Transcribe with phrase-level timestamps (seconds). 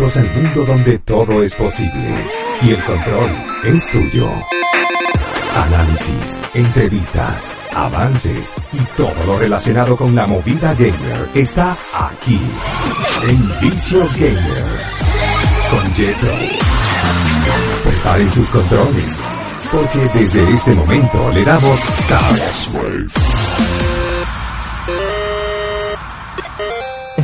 [0.00, 2.24] Bienvenidos al mundo donde todo es posible
[2.62, 3.30] y el control
[3.64, 4.30] es tuyo.
[5.66, 12.40] Análisis, entrevistas, avances y todo lo relacionado con la movida gamer está aquí
[13.28, 14.64] en Vicio Gamer
[15.70, 16.32] con Jetro.
[17.84, 19.18] Preparen sus controles
[19.70, 23.39] porque desde este momento le damos Start.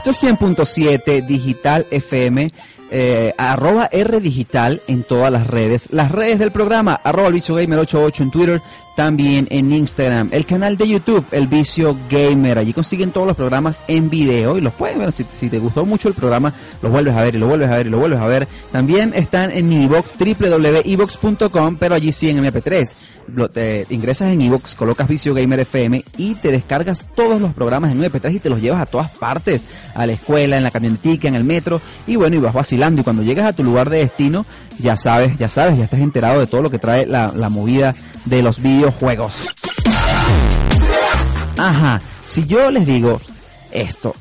[0.07, 2.49] Esto es 100.7 Digital FM,
[2.91, 5.89] eh, arroba R Digital en todas las redes.
[5.91, 8.63] Las redes del programa, arroba el Vicio Gamer 88 en Twitter,
[8.97, 10.29] también en Instagram.
[10.33, 12.57] El canal de YouTube, El Vicio Gamer.
[12.59, 15.13] Allí consiguen todos los programas en video y los pueden ver.
[15.13, 17.87] Si, te gustó mucho el programa, los vuelves a ver y lo vuelves a ver
[17.89, 18.49] y lo vuelves a ver.
[18.73, 22.91] También están en iVox, www.evox.com, pero allí sí en MP3
[23.35, 27.93] lo- te ingresas en iVoox, colocas Vicio Gamer FM y te descargas todos los programas
[27.93, 29.65] en MP3 y te los llevas a todas partes,
[29.95, 33.03] a la escuela, en la camionetica, en el metro y bueno, y vas vacilando y
[33.03, 34.45] cuando llegas a tu lugar de destino,
[34.79, 37.95] ya sabes, ya sabes, ya estás enterado de todo lo que trae la, movida
[38.27, 39.55] de los videojuegos.
[41.57, 43.21] Ajá, si yo les digo
[43.73, 44.15] esto,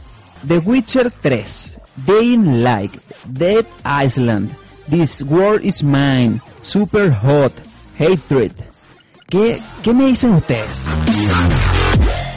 [0.47, 2.93] The Witcher 3, Dying Light,
[3.27, 4.49] Dead Island,
[4.89, 7.53] This World is Mine, Super Hot,
[7.99, 8.53] Hatred,
[9.27, 10.83] ¿qué, qué me dicen ustedes?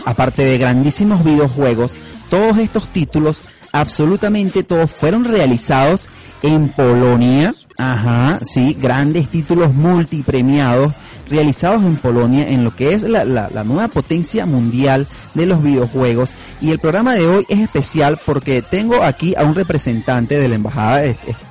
[0.04, 1.92] Aparte de grandísimos videojuegos,
[2.28, 3.40] todos estos títulos,
[3.72, 6.08] absolutamente todos fueron realizados
[6.42, 7.54] en Polonia.
[7.76, 10.92] Ajá, sí, grandes títulos multipremiados
[11.30, 16.30] realizados en Polonia en lo que es la, la- nueva potencia mundial de los videojuegos
[16.62, 20.54] y el programa de hoy es especial porque tengo aquí a un representante de la
[20.54, 21.02] embajada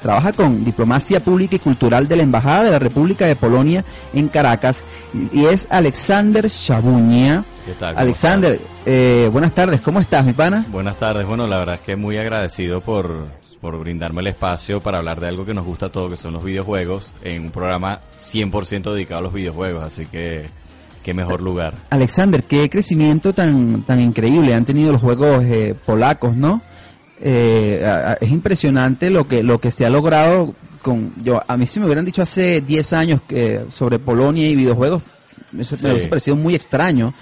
[0.02, 4.30] trabaja con diplomacia pública y cultural de la embajada de la República de Polonia en
[4.30, 7.94] Caracas y, y es Alexander Shabunia ¿Qué tal?
[7.96, 10.66] ¿Cómo Alexander eh, buenas tardes ¿cómo estás mi pana?
[10.72, 11.28] Buenas tardes.
[11.28, 13.28] Bueno, la verdad es que muy agradecido por,
[13.62, 16.34] por brindarme el espacio para hablar de algo que nos gusta a todos, que son
[16.34, 19.83] los videojuegos, en un programa 100% dedicado a los videojuegos.
[19.83, 20.45] Así que,
[21.04, 21.73] qué mejor lugar.
[21.89, 26.61] Alexander, qué crecimiento tan, tan increíble han tenido los juegos eh, polacos, ¿no?
[27.22, 31.58] Eh, a- a- es impresionante lo que, lo que se ha logrado con, yo, a
[31.58, 35.02] mí si me hubieran dicho hace 10 años que sobre Polonia y videojuegos,
[35.60, 35.83] eso Sí.
[35.86, 37.14] me hubiese parecido muy extraño,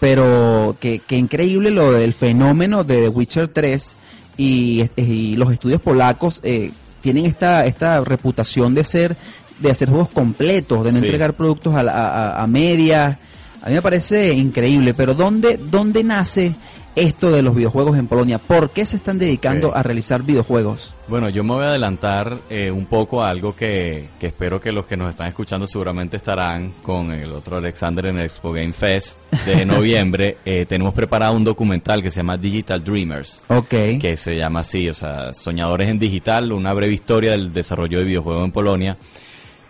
[0.00, 3.94] pero que, que increíble lo del fenómeno de The Witcher 3
[4.36, 6.70] y, y los estudios polacos eh,
[7.00, 9.16] tienen esta, esta reputación de ser,
[9.58, 11.04] de hacer juegos completos, de no Sí.
[11.06, 13.16] entregar productos a, a- a medias.
[13.62, 16.54] A mí me parece increíble, pero ¿dónde, ¿dónde nace
[16.98, 18.38] esto de los videojuegos en Polonia?
[18.38, 20.94] ¿Por qué se están dedicando a realizar videojuegos?
[21.06, 24.72] Bueno, yo me voy a adelantar eh, un poco a algo que, que espero que
[24.72, 28.72] los que nos están escuchando seguramente estarán con el otro Alexander en el Expo Game
[28.72, 30.38] Fest de noviembre.
[30.44, 33.44] Eh, tenemos preparado un documental que se llama Digital Dreamers.
[33.48, 33.68] Ok.
[34.00, 38.04] que se llama así, o sea, Soñadores en Digital, una breve historia del desarrollo de
[38.04, 38.98] videojuegos en Polonia.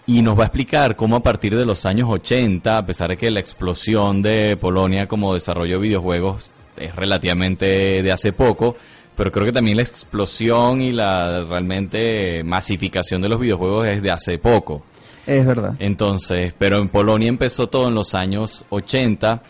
[0.06, 3.18] Y nos va a explicar cómo a partir de los años 80, a pesar de
[3.18, 6.50] que la explosión de Polonia como desarrollo de videojuegos
[6.80, 8.76] es relativamente de hace poco,
[9.16, 14.10] pero creo que también la explosión y la realmente masificación de los videojuegos es de
[14.10, 14.82] hace poco.
[15.26, 15.74] Es verdad.
[15.78, 19.42] Entonces, pero en Polonia empezó todo en los años 80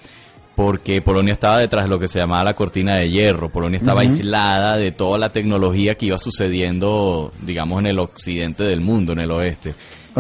[0.59, 3.49] porque Polonia estaba detrás de lo que se llamaba la cortina de hierro.
[3.49, 8.81] Polonia estaba aislada de toda la tecnología que iba sucediendo, digamos, en el occidente del
[8.81, 9.75] mundo, en el oeste.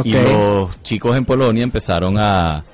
[0.04, 2.64] Y los chicos en Polonia empezaron a,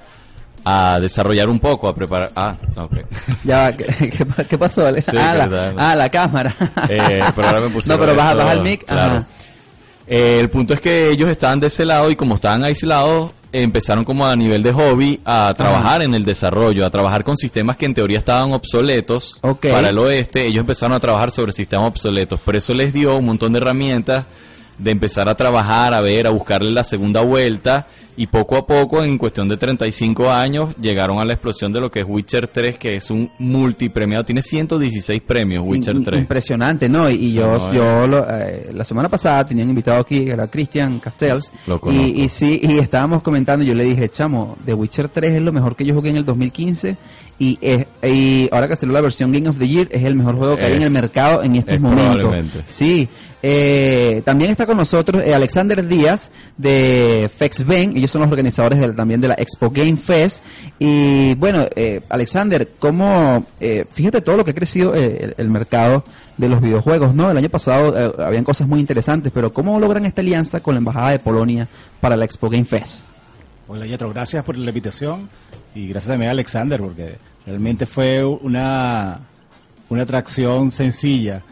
[0.65, 2.31] a desarrollar un poco, a preparar...
[2.35, 2.93] Ah, ok.
[3.45, 5.03] Ya va, ¿qué, qué pa- qué pasó, Ale?
[5.03, 6.55] Sí, ah, la, ah, la cámara.
[6.89, 8.85] Eh, pero ahora me no, pero baja, baja el mic.
[8.85, 9.13] claro.
[9.13, 9.27] Ajá.
[10.07, 14.05] Eh, el punto es que ellos estaban de ese lado y como estaban aislados, empezaron
[14.05, 17.87] como a nivel de hobby a trabajar en el desarrollo, a trabajar con sistemas que
[17.87, 20.45] en teoría estaban obsoletos para el oeste.
[20.45, 22.39] Ellos empezaron a trabajar sobre sistemas obsoletos.
[22.41, 24.27] Por eso les dio un montón de herramientas
[24.79, 27.87] de empezar a trabajar, a ver, a buscarle la segunda vuelta
[28.17, 31.91] y poco a poco, en cuestión de 35 años, llegaron a la explosión de lo
[31.91, 36.21] que es Witcher 3, que es un multipremiado, tiene 116 premios Witcher In- 3.
[36.21, 37.10] Impresionante, ¿no?
[37.10, 41.01] Y, yo, no, yo lo- eh, la semana pasada tenía un invitado aquí, era Christian
[41.01, 41.53] Castells.
[41.66, 45.41] Lo y, y sí, y estábamos comentando, yo le dije, chamo, The Witcher 3 es
[45.43, 46.97] lo mejor que yo jugué en el 2015.
[47.39, 50.36] Y, es- y ahora que salió la versión Game of the Year, es el mejor
[50.36, 52.34] juego que hay en el mercado en estos es momentos.
[52.66, 53.09] Sí.
[53.47, 58.97] Eh, también está con nosotros eh, Alexander Díaz de FexBen, ellos son los organizadores del-
[58.97, 60.42] también de la Expo Game Fest.
[60.78, 65.51] Y bueno, eh, Alexander, ¿cómo, eh, fíjate todo lo que ha crecido eh, el, el
[65.51, 66.04] mercado
[66.39, 67.31] de los videojuegos, ¿no?
[67.31, 70.78] El año pasado eh, habían cosas muy interesantes, pero ¿cómo logran esta alianza con la
[70.78, 71.69] Embajada de Polonia
[72.01, 73.03] para la Expo Game Fest?
[73.69, 75.28] Hola Yetro, gracias por la invitación
[75.74, 77.16] y gracias también a Alexander porque
[77.47, 79.18] realmente fue una,
[79.88, 81.42] una atracción sencilla.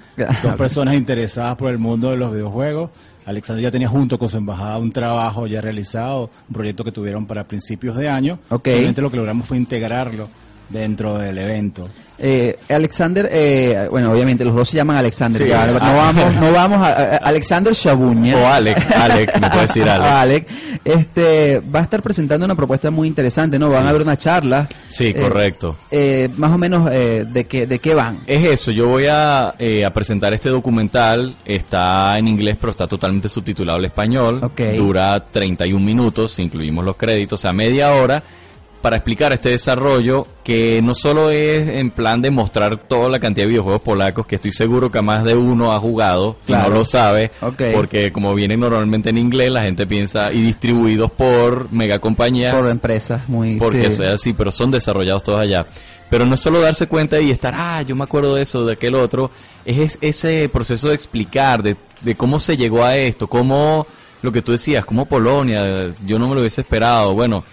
[0.42, 2.90] Dos personas interesadas por el mundo de los videojuegos
[3.24, 7.26] Alexander ya tenía junto con su embajada un trabajo ya realizado, un proyecto que tuvieron
[7.26, 8.38] para principios de año.
[8.48, 8.68] Ok.
[8.68, 10.28] Solamente lo que logramos fue integrarlo
[10.68, 11.88] dentro del evento.
[12.24, 15.42] Eh, Alexander, eh, bueno, obviamente los dos se llaman Alexander.
[15.42, 15.48] Sí.
[15.48, 15.92] ya, no Ah.
[16.14, 18.36] vamos, no vamos a, a- Alexander Shabuña.
[18.36, 20.06] O Alec, Alec, me puede decir Alec.
[20.12, 20.46] Alec,
[20.84, 23.68] este, va a estar presentando una propuesta muy interesante, ¿no?
[23.70, 23.86] Van Sí.
[23.86, 24.68] a haber una charla.
[24.86, 25.76] Sí, Eh, correcto.
[25.90, 28.20] eh, más o menos eh, de qué de qué van.
[28.26, 32.86] Es eso, yo voy a, eh, a presentar este documental, está en inglés pero está
[32.86, 34.60] totalmente subtitulado al español, Ok.
[34.76, 38.22] dura 31 minutos, incluimos los créditos, o sea, media hora,
[38.82, 43.44] para explicar este desarrollo que no solo es en plan de mostrar toda la cantidad
[43.46, 46.70] de videojuegos polacos que estoy seguro que más de uno ha jugado y Claro.
[46.70, 47.30] no lo sabe,
[47.74, 53.28] porque como vienen normalmente en inglés, la gente piensa, y distribuidos por megacompañías, Por empresas
[53.28, 53.56] muy...
[53.56, 53.98] porque sí.
[53.98, 55.64] sea así, pero son desarrollados todos allá.
[56.10, 58.74] Pero no es solo darse cuenta y estar, ah, yo me acuerdo de eso, de
[58.74, 59.30] aquel otro,
[59.64, 63.86] es, es- ese proceso de explicar, de, de cómo se llegó a esto, cómo
[64.22, 67.44] lo que tú decías, cómo Polonia, yo no me lo hubiese esperado, bueno,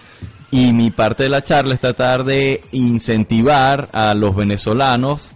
[0.50, 5.30] y mi parte de la charla es tratar de incentivar a los venezolanos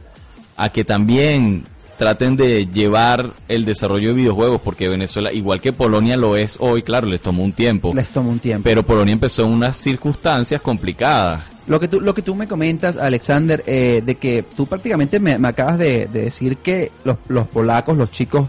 [0.56, 1.64] a que también
[1.96, 6.82] traten de llevar el desarrollo de videojuegos, porque Venezuela, igual que Polonia lo es hoy,
[6.82, 7.92] claro, les tomó un tiempo.
[7.94, 8.64] Les toma un tiempo.
[8.64, 11.44] Pero Polonia empezó en unas circunstancias complicadas.
[11.66, 15.38] Lo que tú, lo que tú me comentas, Alexander, eh, de que tú prácticamente me,
[15.38, 18.48] me acabas de, de decir que los, los polacos, los chicos,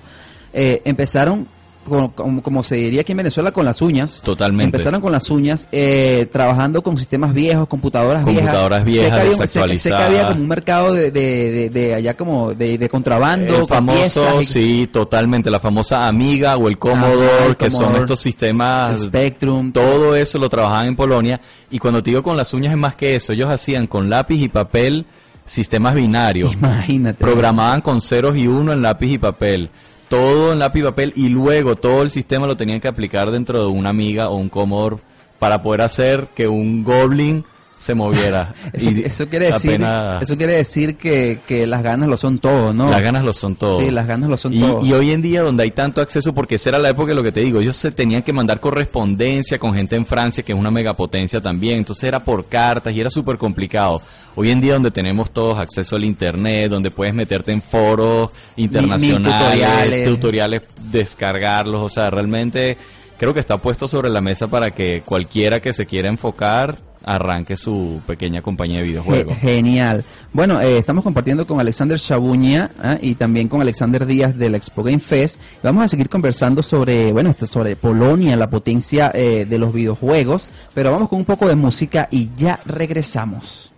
[0.52, 1.48] eh, empezaron,
[1.88, 4.22] con- con- como se diría aquí en Venezuela, con las uñas.
[4.24, 4.76] Totalmente.
[4.78, 9.24] Empezaron con las uñas, eh, trabajando con sistemas viejos, computadoras, Computadoras viejas.
[9.24, 13.62] viejas, sé que, había, como un mercado de, de, de- de allá como de, contrabando,
[13.62, 18.20] El famoso, y- sí, totalmente, la famosa Amiga o el Commodore, el que son estos
[18.20, 19.72] sistemas, Spectrum.
[19.72, 21.40] todo eso lo trabajaban en Polonia.
[21.72, 24.42] Y cuando te digo con las uñas es más que eso, ellos hacían con lápiz
[24.42, 25.06] y papel
[25.46, 26.54] sistemas binarios.
[26.54, 27.20] Imagínate.
[27.24, 29.70] Programaban con ceros y uno en lápiz y papel.
[30.10, 33.60] Todo en lápiz y papel y luego todo el sistema lo tenían que aplicar dentro
[33.60, 34.98] de una amiga o un Commodore
[35.40, 37.44] para poder hacer que un Goblin
[37.78, 38.54] se moviera.
[38.74, 39.86] Eso, Y eso quiere decir,
[40.22, 42.90] eso quiere decir que, que las ganas lo son todo, ¿no?
[42.90, 43.80] Las ganas lo son todo.
[43.80, 44.86] Sí, las ganas lo son y, todo.
[44.86, 47.24] y hoy en día donde hay tanto acceso, porque esa era la época de lo
[47.24, 50.58] que te digo, ellos se tenían que mandar correspondencia con gente en Francia, que es
[50.58, 54.02] una megapotencia también, entonces era por cartas y era súper complicado.
[54.36, 59.34] Hoy en día donde tenemos todos acceso al internet, donde puedes meterte en foros internacionales,
[59.34, 60.08] tutoriales.
[60.08, 60.62] tutoriales,
[60.92, 62.78] descargarlos, o sea, realmente
[63.18, 67.56] creo que está puesto sobre la mesa para que cualquiera que se quiera enfocar arranque
[67.56, 69.38] su pequeña compañía de videojuegos.
[69.38, 70.04] Genial.
[70.34, 72.98] Bueno, eh, estamos compartiendo con Alexander Shabuña ¿ah?
[73.02, 75.40] y también con Alexander Díaz de la Expo Game Fest.
[75.64, 80.50] Vamos a seguir conversando sobre, bueno, esto- sobre Polonia, la potencia eh, de los videojuegos,
[80.74, 83.72] pero vamos con un poco de música y ya regresamos.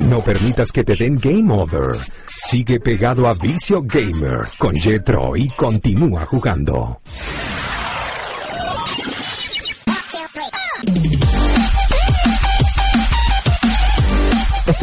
[0.00, 1.96] No permitas que te den game over.
[2.28, 6.98] Sigue pegado a Vicio Gamer con Jetro y continúa jugando.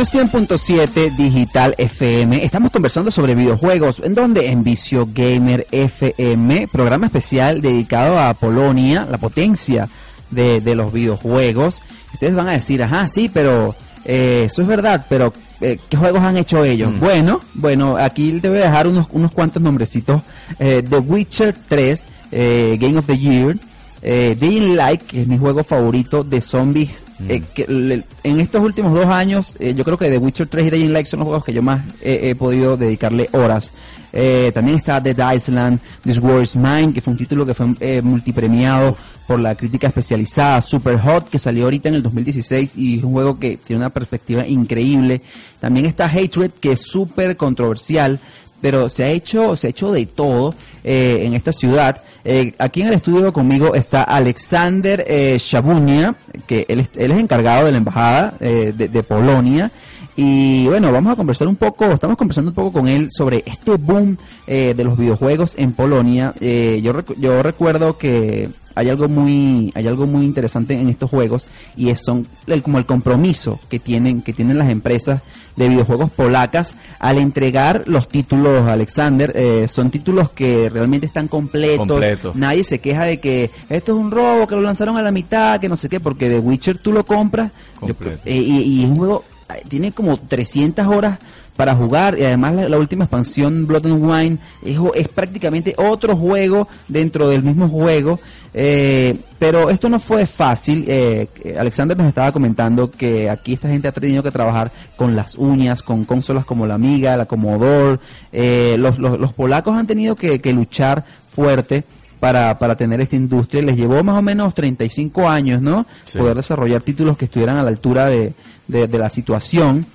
[0.02, 2.44] Esto es 100.7 Digital FM.
[2.44, 4.02] Estamos conversando sobre videojuegos.
[4.04, 4.48] ¿En dónde?
[4.48, 9.88] En Vicio Gamer FM, programa especial dedicado a Polonia, la potencia
[10.32, 11.84] de, de los videojuegos.
[12.14, 16.24] Ustedes van a decir, ajá, sí, pero eh, eso es verdad, pero eh, ¿qué juegos
[16.24, 16.92] han hecho ellos?
[16.94, 17.00] Mm.
[17.00, 20.24] Bueno, bueno, aquí te voy a dejar unos, unos cuantos nombrecitos.
[20.58, 23.56] Eh, The Witcher 3, eh, Game of the Year.
[24.04, 27.26] Eh, Dying Light, que es mi juego favorito de zombies, Mm.
[27.32, 30.66] eh, que le- en estos últimos dos años, eh, yo creo que The Witcher 3
[30.68, 33.72] y Dying Light son los juegos que yo más he- he podido dedicarle horas.
[34.14, 37.68] Eh, también está Dead Island, This War is Mine, que fue un título que fue
[37.80, 40.62] eh, multipremiado por la crítica especializada.
[40.62, 43.90] Super Hot, que salió ahorita en el 2016 y es un juego que tiene una
[43.92, 45.22] perspectiva increíble.
[45.60, 48.20] También está Hatred, que es súper controversial
[48.62, 50.54] pero se ha hecho se ha hecho de todo
[50.84, 52.02] eh, en esta ciudad.
[52.24, 56.16] Eh, aquí en el estudio conmigo está Alexander eh, Shabunia
[56.46, 59.72] que él es, encargado de la embajada eh, de, de Polonia.
[60.16, 63.78] Y bueno vamos a conversar un poco estamos conversando un poco con él sobre este
[63.78, 66.34] boom eh, de los videojuegos en Polonia.
[66.42, 71.48] Eh, yo yo recuerdo que hay algo muy hay algo muy interesante en estos juegos
[71.78, 75.22] y es son el, como el compromiso que tienen que tienen las empresas
[75.56, 79.32] de videojuegos polacas al entregar los títulos Alexander.
[79.36, 81.88] Eh, son títulos que realmente están completos.
[82.36, 85.60] Nadie se queja de que esto es un robo que lo lanzaron a la mitad
[85.60, 87.52] que no sé qué porque The Witcher tú lo compras.
[87.82, 89.24] Yo- eh, y, y es un juego
[89.68, 91.20] tiene como 300 horas
[91.56, 96.16] para jugar y además la, la última expansión Blood and Wine es, es prácticamente otro
[96.16, 98.20] juego dentro del mismo juego
[98.54, 101.28] eh, pero esto no fue fácil eh,
[101.58, 105.82] Alexander nos estaba comentando que aquí esta gente ha tenido que trabajar con las uñas
[105.84, 108.00] con consolas como la Amiga la Commodore
[108.32, 111.84] eh, los, los, los polacos han tenido que, que luchar fuerte
[112.20, 113.64] para, para tener esta industria.
[113.64, 115.88] Les llevó más o menos 35 años, ¿no?
[116.06, 116.20] Sí.
[116.20, 118.34] Poder desarrollar títulos que estuvieran a la altura de,
[118.68, 119.88] de- de la situación.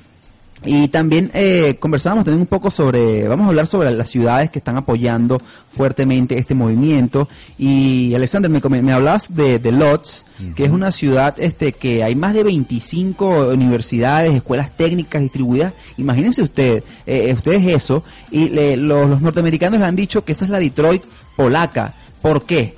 [0.64, 4.58] Y también eh, conversábamos también un poco sobre, vamos a hablar sobre las ciudades que
[4.58, 7.28] están apoyando fuertemente este movimiento.
[7.58, 12.14] Y Alexander, me, me hablabas de, de Lodz, que es una ciudad este que hay
[12.14, 15.72] más de 25 universidades, escuelas técnicas distribuidas.
[15.98, 18.02] Imagínense ustedes, eh, ustedes eso.
[18.30, 21.02] Y le- los, los norteamericanos le han dicho que esa es la Detroit
[21.36, 21.94] polaca.
[22.22, 22.74] ¿Por qué?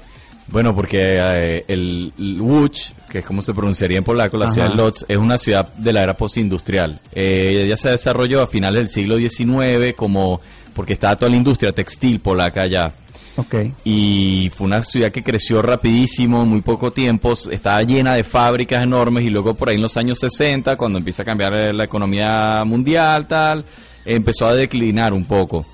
[0.50, 4.55] Bueno, porque eh, el Łódź, que es como se pronunciaría en polaco, la Ajá.
[4.55, 7.00] ciudad de Lodz, es una ciudad de la era postindustrial.
[7.12, 10.40] Eh, ella se desarrolló a finales del siglo XIX como
[10.75, 12.95] porque estaba toda la industria textil polaca allá.
[13.37, 13.55] Ok.
[13.85, 18.83] Y fue una ciudad que creció rapidísimo, en muy poco tiempo, estaba llena de fábricas
[18.83, 22.64] enormes y luego por ahí en los años 60, cuando empieza a cambiar la economía
[22.64, 23.64] mundial, tal,
[24.05, 25.67] empezó a declinar un poco.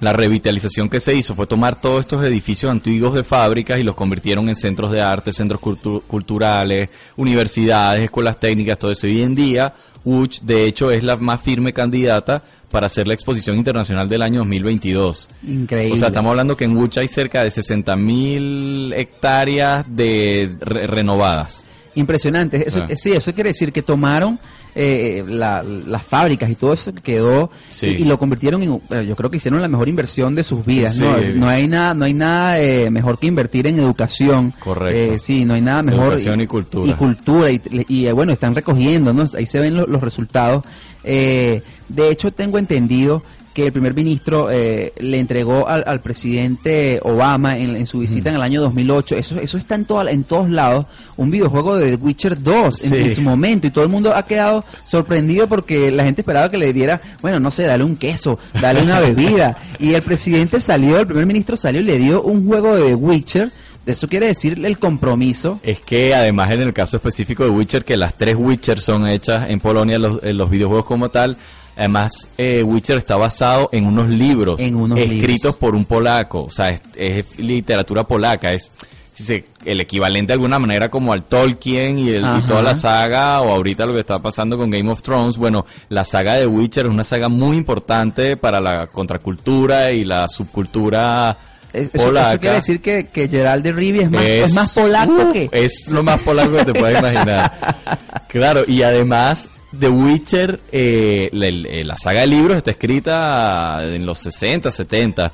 [0.00, 3.94] La revitalización que se hizo fue tomar todos estos edificios antiguos de fábricas y los
[3.94, 9.06] convirtieron en centros de arte, centros cultu- culturales, universidades, escuelas técnicas, todo eso.
[9.06, 13.12] Y hoy en día, Łódź, de hecho, es la más firme candidata para hacer la
[13.14, 15.28] exposición internacional del año 2022.
[15.46, 15.94] Increíble.
[15.94, 20.86] O sea, estamos hablando que en Łódź hay cerca de 60 mil hectáreas de re-
[20.86, 21.64] renovadas.
[21.94, 22.66] Impresionante.
[22.66, 22.96] Eso, Ah.
[22.96, 24.38] Sí, eso quiere decir que tomaron
[24.74, 27.86] eh, la- las fábricas y todo eso que quedó Sí.
[27.86, 30.64] y, y lo convirtieron en, bueno, yo creo que hicieron la mejor inversión de sus
[30.64, 30.96] vidas.
[30.96, 31.04] Sí.
[31.04, 31.16] ¿no?
[31.34, 34.52] no hay nada, no hay nada eh, mejor que invertir en educación.
[34.58, 35.14] Correcto.
[35.14, 36.04] Eh, sí, no hay nada mejor.
[36.04, 36.90] Educación y cultura.
[36.90, 39.24] Y cultura y, y, eh, bueno, están recogiendo, ¿no?
[39.36, 40.64] Ahí se ven lo- los resultados.
[41.04, 43.22] Eh, de hecho, tengo entendido
[43.54, 48.30] que el primer ministro eh, le entregó al, al presidente Obama en, en su visita
[48.30, 51.96] en el año 2008, eso, eso está en, toda- en todos lados, un videojuego de
[51.96, 53.66] The Witcher 2 en, su momento.
[53.66, 57.40] Y todo el mundo ha quedado sorprendido porque la gente esperaba que le diera, bueno,
[57.40, 59.56] no sé, dale un queso, dale una bebida.
[59.78, 62.94] Y el presidente salió, el primer ministro salió y le dio un juego de The
[62.94, 63.50] Witcher,
[63.86, 65.58] eso quiere decir el compromiso.
[65.64, 69.50] Es que además en el caso específico de Witcher, que las tres Witcher son hechas
[69.50, 71.36] en Polonia, los, en los videojuegos como tal,
[71.80, 75.56] además eh, Witcher está basado en unos libros En unos escritos libros.
[75.56, 78.70] por un polaco, o sea, es, es literatura polaca, es
[79.12, 82.74] si se- el equivalente de alguna manera como al Tolkien y, el- y toda la
[82.76, 86.46] saga, o ahorita lo que está pasando con Game of Thrones, bueno, la saga de
[86.46, 91.36] Witcher es una saga muy importante para la contracultura y la subcultura
[91.72, 92.30] Es- Eso, polaca.
[92.32, 95.32] eso quiere decir que, que Gerald de Rivia es más, es, Es- más polaco uh,
[95.32, 95.48] que...
[95.52, 97.52] Es lo más polaco que te puedes imaginar.
[98.28, 104.04] Claro, y además The Witcher, eh, la, el- la saga de libros está escrita en
[104.04, 105.32] los 60, 70.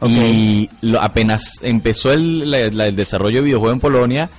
[0.00, 0.10] Ok.
[0.10, 4.30] Y lo- apenas empezó el, la- la- el desarrollo de videojuego en Polonia,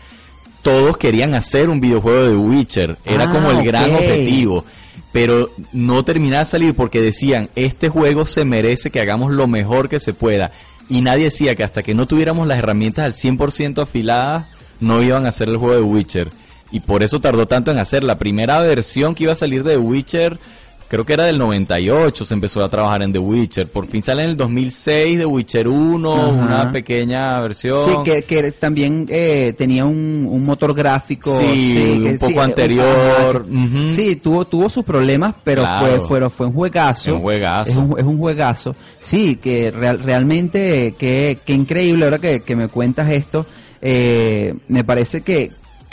[0.63, 2.97] todos querían hacer un videojuego de The Witcher.
[3.05, 4.65] Era Ah, como el gran objetivo.
[5.11, 9.87] Pero no terminaba de salir porque decían, este juego se merece que hagamos lo mejor
[9.87, 10.51] que se pueda.
[10.89, 14.45] Y nadie decía que hasta que no tuviéramos las herramientas al 100% afiladas,
[14.81, 16.29] no iban a hacer el juego de Witcher.
[16.71, 18.03] Y por eso tardó tanto en hacer.
[18.03, 20.37] La primera versión que iba a salir de The Witcher,
[20.89, 23.67] creo que era del 98, se empezó a trabajar en The Witcher.
[23.67, 26.27] Por fin sale en el 2006 The Witcher 1, Ajá.
[26.31, 27.77] una pequeña versión.
[27.85, 31.37] Sí, que, que también eh, tenía un, un motor gráfico.
[31.39, 33.45] Sí, que un poco anterior.
[33.87, 36.01] Sí, tuvo, tuvo sus problemas, pero Claro.
[36.07, 37.15] fue, fue, fue un juegazo.
[37.15, 37.71] Un juegazo.
[37.71, 38.75] Es un, es un juegazo.
[38.99, 43.45] Sí, que real- realmente, que, que increíble ahora que, que me cuentas esto.
[43.81, 45.51] eh, me parece que,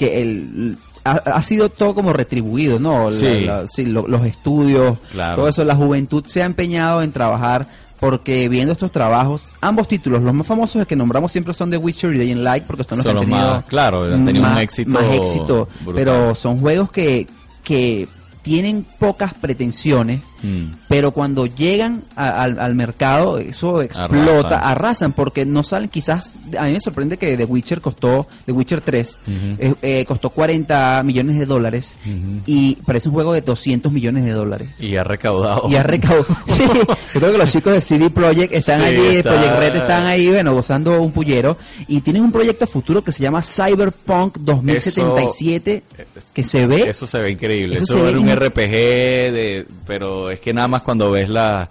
[0.09, 3.11] que el, ha, ha sido todo como retribuido, ¿no?
[3.11, 3.40] La- Sí.
[3.44, 5.37] la- sí, lo- los estudios, Claro.
[5.37, 5.64] todo eso.
[5.64, 7.66] La juventud se ha empeñado en trabajar
[8.00, 12.12] porque viendo estos trabajos, ambos títulos, los más famosos que nombramos siempre son The Witcher
[12.14, 14.44] y Day in Light, porque son los Son que han tenido, más- claro, han tenido
[14.44, 17.26] un más- éxito más éxito, pero son juegos que,
[17.62, 18.09] que
[18.42, 20.72] tienen pocas pretensiones, Mm.
[20.88, 24.61] pero cuando llegan a- al, al mercado eso explota, Arrasan.
[24.64, 25.12] arrasan.
[25.12, 29.18] porque no salen quizás, a mí me sorprende que The Witcher costó, The Witcher 3,
[29.26, 29.37] Ujú.
[29.58, 31.94] eh, eh, costó 40 millones de dólares
[32.46, 34.68] y parece un juego de 200 millones de dólares.
[34.78, 35.68] Y ha recaudado.
[35.70, 36.26] Y ha recaudado.
[36.49, 39.76] Sí, yo creo que los chicos de CD Projekt están Sí, allí, está- Project Red
[39.76, 41.56] están ahí, bueno, gozando un pullero.
[41.88, 45.82] Y tienen un proyecto futuro que se llama Cyberpunk 2077,
[46.32, 46.88] que se ve.
[46.88, 47.76] Eso se ve increíble.
[47.76, 48.70] Eso Eso, se ve un RPG,
[49.32, 51.69] de, pero es que nada más cuando ves la,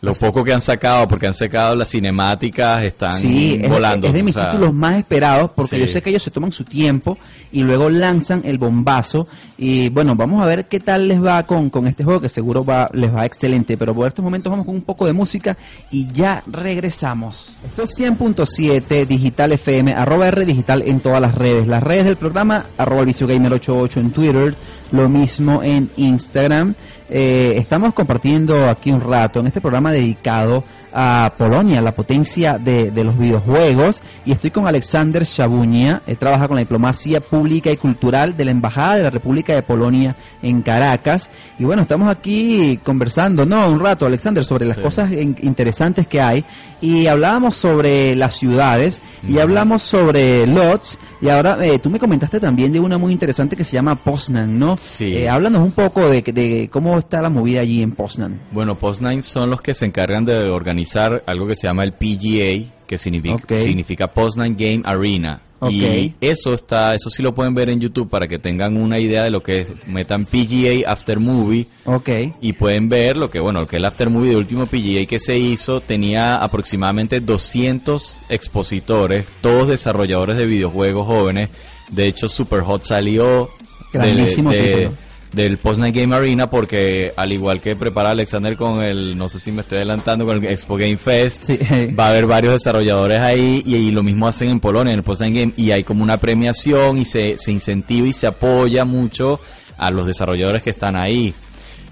[0.00, 4.06] Lo poco que han sacado, porque han sacado las cinemáticas, están Sí, es, volando.
[4.06, 5.80] es de o mis sea, títulos más esperados porque sí.
[5.80, 7.18] yo sé que ellos se toman su tiempo
[7.50, 9.26] y luego lanzan el bombazo.
[9.56, 12.64] Y bueno, vamos a ver qué tal les va con, con este juego que seguro
[12.64, 13.76] va, les va excelente.
[13.76, 15.56] Pero por estos momentos vamos con un poco de música
[15.90, 17.56] y ya regresamos.
[17.64, 21.66] Esto es 100.7 Digital FM, arroba R Digital en todas las redes.
[21.66, 24.54] Las redes del programa, arroba el Gamer 88 en Twitter,
[24.92, 26.74] lo mismo en Instagram.
[27.10, 30.62] Eh, estamos compartiendo aquí un rato en este programa dedicado
[30.92, 34.02] a Polonia, la potencia de, de los videojuegos.
[34.24, 38.50] Y estoy con Alexander Shabunia, él trabaja con la diplomacia pública y cultural de la
[38.50, 41.30] Embajada de la República de Polonia en Caracas.
[41.58, 43.68] Y bueno, estamos aquí conversando, ¿no?
[43.68, 44.82] Un rato, Alexander, sobre las Sí.
[44.82, 46.44] cosas in- interesantes que hay.
[46.80, 50.96] Y hablábamos sobre las ciudades y hablamos sobre Lodz.
[51.20, 54.56] Y ahora eh, tú me comentaste también de una muy interesante que se llama Poznan,
[54.58, 54.76] ¿no?
[54.76, 55.16] Sí.
[55.16, 58.38] Eh, háblanos un poco de, de cómo está la movida allí en Poznan.
[58.52, 62.70] Bueno, Post9 son los que se encargan de organizar algo que se llama el PGA,
[62.86, 63.56] que significa, Ok.
[63.56, 65.42] significa Post9 Game Arena.
[65.68, 69.24] Y eso está, eso sí lo pueden ver en YouTube para que tengan una idea
[69.24, 69.72] de lo que es.
[69.88, 72.08] Metan PGA After Movie Ok.
[72.40, 75.18] y pueden ver lo que, bueno, lo que el After Movie de último PGA que
[75.18, 81.48] se hizo tenía aproximadamente 200 expositores, todos desarrolladores de videojuegos jóvenes.
[81.90, 83.48] De hecho, Superhot salió
[83.92, 84.92] de- Grandísimo de- título.
[85.32, 89.38] Del Post Night Game Arena porque al igual que prepara Alexander con el, no sé
[89.40, 91.58] si me estoy adelantando, con el Expo Game Fest, Sí.
[91.98, 95.04] va a haber varios desarrolladores ahí y, y lo mismo hacen en Polonia, en el
[95.04, 98.84] Post Night Game, y hay como una premiación y se, se incentiva y se apoya
[98.84, 99.38] mucho
[99.76, 101.34] a los desarrolladores que están ahí.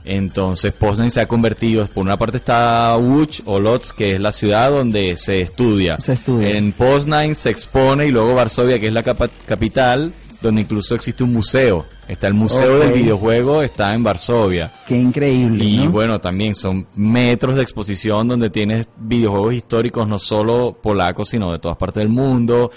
[0.05, 4.31] Entonces Poznan se ha convertido, por una parte está Łódź o Lodz, que es la
[4.33, 5.99] ciudad donde se estudia.
[6.01, 6.51] Se estudia.
[6.51, 10.13] En Poznan se expone y luego Varsovia, que es la capa- capital,
[10.47, 11.85] donde incluso existe un museo.
[12.09, 14.71] Está el Museo del Videojuego, está en Varsovia.
[14.87, 15.65] Qué increíble.
[15.65, 15.91] Y ¿no?
[15.91, 21.59] bueno, también son metros de exposición donde tienes videojuegos históricos no solo polacos, sino de
[21.59, 22.71] todas partes del mundo.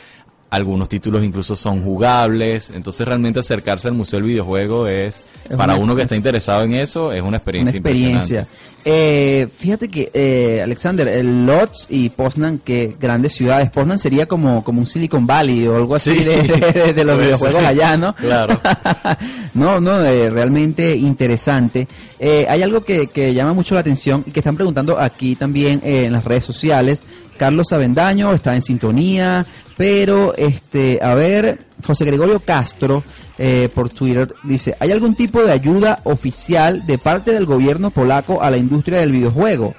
[0.49, 2.71] Algunos títulos incluso son jugables.
[2.71, 6.73] Entonces realmente acercarse al Museo del Videojuego es, Es para uno que está interesado en
[6.73, 8.47] eso, es una una experiencia, experiencia.
[8.85, 13.69] Eh, fíjate que, eh, Alexander, el Lodz y Poznan, que grandes ciudades.
[13.69, 16.23] Poznan sería como, como un Silicon Valley o algo así Sí.
[16.23, 18.15] de, de- de los videojuegos allá, ¿no?
[18.15, 18.59] Claro.
[19.53, 21.87] no, no, eh, realmente interesante.
[22.19, 25.81] Eh, hay algo que, que llama mucho la atención y que están preguntando aquí también
[25.83, 27.03] eh, en las redes sociales.
[27.39, 29.45] Carlos Avendaño está en sintonía,
[29.77, 33.01] pero este, a ver, José Gregorio Castro
[33.37, 38.43] eh, por Twitter dice, ¿hay algún tipo de ayuda oficial de parte del gobierno polaco
[38.43, 39.73] a la industria del videojuego?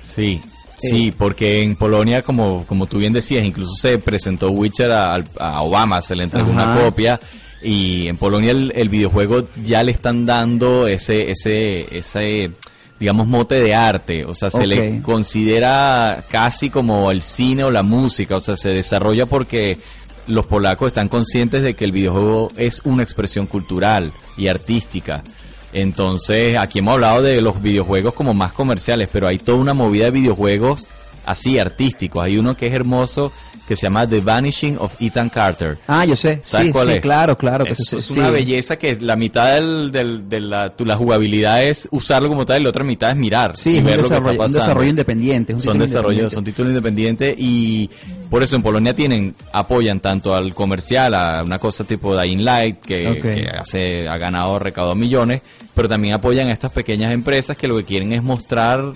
[0.00, 0.40] Sí,
[0.78, 5.62] sí, porque en Polonia, como, como tú bien decías, incluso se presentó Witcher a, a
[5.62, 7.18] Obama, se le entregó una copia.
[7.64, 12.50] Y en Polonia el, el videojuego ya le están dando ese, ese, ese,
[13.02, 14.24] digamos, mote de arte.
[14.24, 18.36] O sea, se le considera casi como el cine o la música.
[18.36, 19.76] O sea, se desarrolla porque
[20.28, 25.24] los polacos están conscientes de que el videojuego es una expresión cultural y artística.
[25.72, 30.04] Entonces, aquí hemos hablado de los videojuegos como más comerciales, pero hay toda una movida
[30.04, 30.86] de videojuegos
[31.26, 32.22] así artísticos.
[32.22, 33.32] Hay uno que es hermoso
[33.72, 35.78] que se llama The Vanishing of Ethan Carter.
[35.86, 37.00] Ah, yo sé, ¿Sabes sí, cuál sí, es?
[37.00, 37.64] claro, claro.
[37.64, 38.14] Que se- es sí.
[38.18, 42.44] una belleza que la mitad del, del- de la, tu- la jugabilidad es usarlo como
[42.46, 44.30] tal y la otra mitad es mirar Sí, y es un ver lo que está
[44.30, 44.58] un pasando.
[44.58, 45.52] desarrollo independiente.
[45.52, 47.88] es un son desarrollos, son títulos independientes y
[48.30, 52.80] por eso en Polonia tienen, apoyan tanto al comercial, a una cosa tipo Dying Light,
[52.80, 53.20] que, Ok.
[53.20, 55.42] que hace, ha ganado, recaudado millones,
[55.74, 58.92] pero también apoyan a estas pequeñas empresas que lo que quieren es mostrar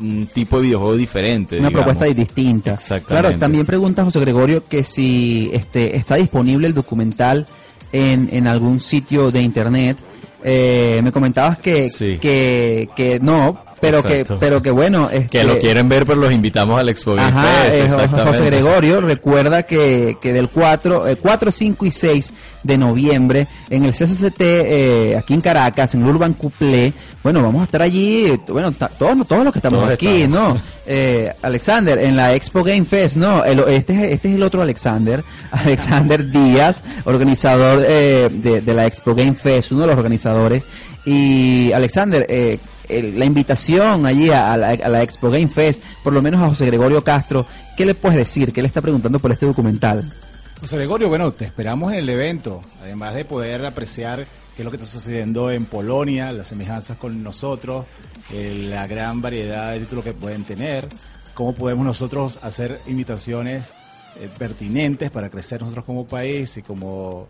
[0.00, 1.58] un tipo de videojuego diferente.
[1.58, 1.86] Una digamos.
[1.86, 2.74] propuesta distinta.
[2.74, 3.06] Exactamente.
[3.28, 7.46] Claro, también pregunta José Gregorio que si este está disponible el documental
[7.92, 9.96] en, en algún sitio de internet.
[10.42, 12.16] Eh, me comentabas que, Sí.
[12.18, 15.08] que, que no, pero que, pero que bueno.
[15.10, 18.08] Este, Que lo quieren ver, pero los invitamos al Expo Game Ajá, Fest, eh.
[18.24, 23.84] José Gregorio recuerda que, que del 4, eh, 4, 5 y 6 de noviembre en
[23.84, 28.38] el CCCT eh, aquí en Caracas, en el Urban Couplé, bueno, vamos a estar allí,
[28.48, 30.54] bueno, todos, todos los que estamos Todos aquí, estamos.
[30.54, 30.60] ¿no?
[30.86, 33.44] Eh, Alexander, en la Expo Game Fest, ¿no?
[33.44, 38.86] El- este, es- este es el otro Alexander, Alexander Díaz, organizador eh, de, de la
[38.86, 40.62] Expo Game Fest, uno de los organizadores.
[41.06, 42.58] Y Alexander, eh,
[42.90, 47.46] la invitación allí a, la, Expo Game Fest, por lo menos a José Gregorio Castro,
[47.76, 48.52] ¿qué le puedes decir?
[48.52, 50.12] ¿Qué le está preguntando por este documental?
[50.60, 54.70] José Gregorio, bueno, te esperamos en el evento, además de poder apreciar qué es lo
[54.70, 57.86] que está sucediendo en Polonia, las semejanzas con nosotros,
[58.32, 60.86] eh, la gran variedad de títulos que pueden tener,
[61.32, 63.72] cómo podemos nosotros hacer invitaciones
[64.20, 67.28] eh, pertinentes para crecer nosotros como país y como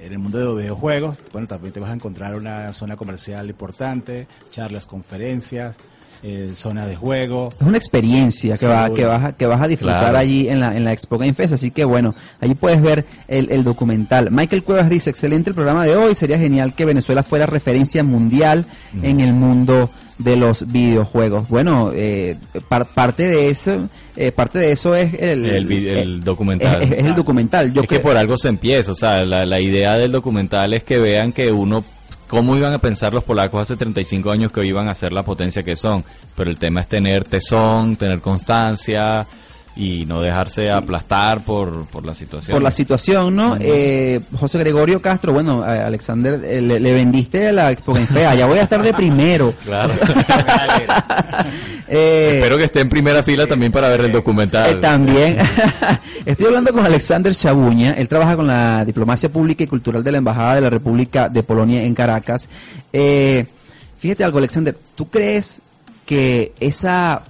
[0.00, 1.18] en el mundo de los videojuegos.
[1.32, 5.76] Bueno, también te vas a encontrar una zona comercial importante, charlas, conferencias.
[6.24, 7.48] eh, zona de juego.
[7.60, 10.18] Es una experiencia que, va, que, vas, a, que vas a disfrutar Claro.
[10.18, 11.54] allí en la, en la Expo Game Fest.
[11.54, 14.30] Así que bueno, allí puedes ver el, el documental.
[14.30, 16.14] Michael Cuevas dice, excelente el programa de hoy.
[16.14, 18.64] Sería genial que Venezuela fuera referencia mundial
[19.02, 21.48] en el mundo de los videojuegos.
[21.48, 22.36] Bueno, eh,
[22.68, 26.82] par- parte de eso, eh, parte de eso es el, El eh, documental.
[26.82, 27.72] Es, es el documental.
[27.72, 30.84] Yo es que por algo se empieza, o sea, la, la idea del documental es
[30.84, 31.84] que vean que uno,
[32.28, 35.22] cómo iban a pensar los polacos hace 35 años que hoy iban a ser la
[35.24, 36.04] potencia que son,
[36.36, 39.26] pero el tema es tener tesón, tener constancia
[39.74, 42.54] y no dejarse aplastar por, por la situación.
[42.54, 43.56] por la situación, ¿no?
[43.58, 48.12] Eh, José Gregorio Castro, bueno, Alexander, eh, le, le vendiste la Expo Fest.
[48.12, 49.54] Ya voy a estar de primero.
[49.64, 49.94] Claro.
[51.94, 54.70] Eh, Espero que esté en primera fila también para ver el documental.
[54.70, 55.36] Eh, también.
[56.24, 57.90] Estoy hablando con Alexander Chabuña.
[57.92, 61.42] Él trabaja con la diplomacia pública y cultural de la Embajada de la República de
[61.42, 62.48] Polonia en Caracas.
[62.94, 63.44] Eh,
[63.98, 64.74] fíjate algo, Alexander.
[64.94, 65.60] ¿Tú crees
[66.06, 67.24] que esa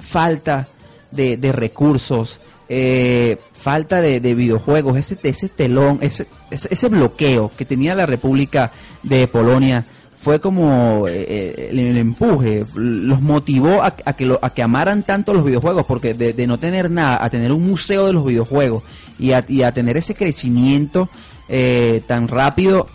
[0.00, 0.66] falta
[1.10, 7.50] de, de recursos, eh, falta de, de videojuegos, ese, ese telón, ese, ese, ese bloqueo
[7.56, 9.84] que tenía la República de Polonia,
[10.20, 15.04] fue como eh, eh, el, empuje, los motivó a, a que lo, a que amaran
[15.04, 18.24] tanto los videojuegos, porque de, de no tener nada, a tener un museo de los
[18.24, 18.82] videojuegos
[19.18, 21.08] y a, y a tener ese crecimiento
[21.48, 22.88] eh, tan rápido,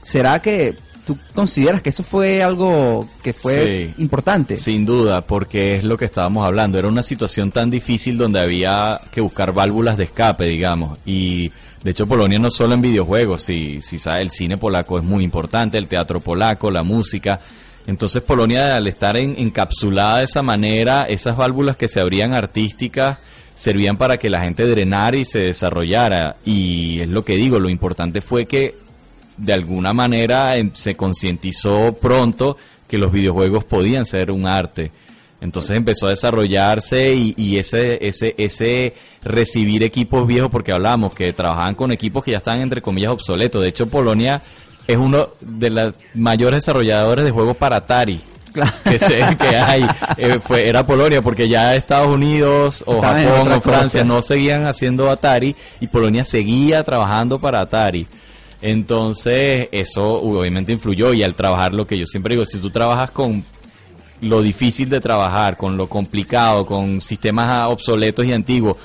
[0.00, 0.76] ¿será que
[1.06, 4.02] tú consideras que eso fue algo que fue Sí.
[4.02, 4.56] importante?
[4.56, 6.78] Sin duda, porque es lo que estábamos hablando.
[6.78, 10.98] Era una situación tan difícil donde había que buscar válvulas de escape, digamos.
[11.04, 11.50] Y
[11.82, 15.22] de hecho, Polonia no solo en videojuegos, si, si sabe, el cine polaco es muy
[15.24, 17.40] importante, el teatro polaco, la música.
[17.86, 23.18] Entonces, Polonia, al estar en- encapsulada de esa manera, esas válvulas que se abrían artísticas
[23.54, 26.36] servían para que la gente drenara y se desarrollara.
[26.44, 28.74] Y es lo que digo, lo importante fue que
[29.36, 32.56] de alguna manera em, se concientizó pronto
[32.88, 34.90] que los videojuegos podían ser un arte.
[35.40, 41.32] Entonces empezó a desarrollarse y, y ese, ese, ese recibir equipos viejos, porque hablamos que
[41.32, 43.60] trabajaban con equipos que ya estaban entre comillas obsoletos.
[43.60, 44.42] De hecho, Polonia
[44.86, 48.20] es uno de los mayores desarrolladores de juegos para Atari.
[48.52, 48.70] Claro.
[48.84, 49.84] que sé que hay
[50.16, 54.04] Eh, fue era Polonia porque ya Estados Unidos o Japón o Francia cosa.
[54.04, 58.06] no seguían haciendo Atari y Polonia seguía trabajando para Atari.
[58.66, 63.10] Entonces, eso obviamente influyó y al trabajar lo que yo siempre digo, si tú trabajas
[63.10, 63.44] con
[64.22, 68.78] lo difícil de trabajar, con lo complicado, con sistemas obsoletos y antiguos,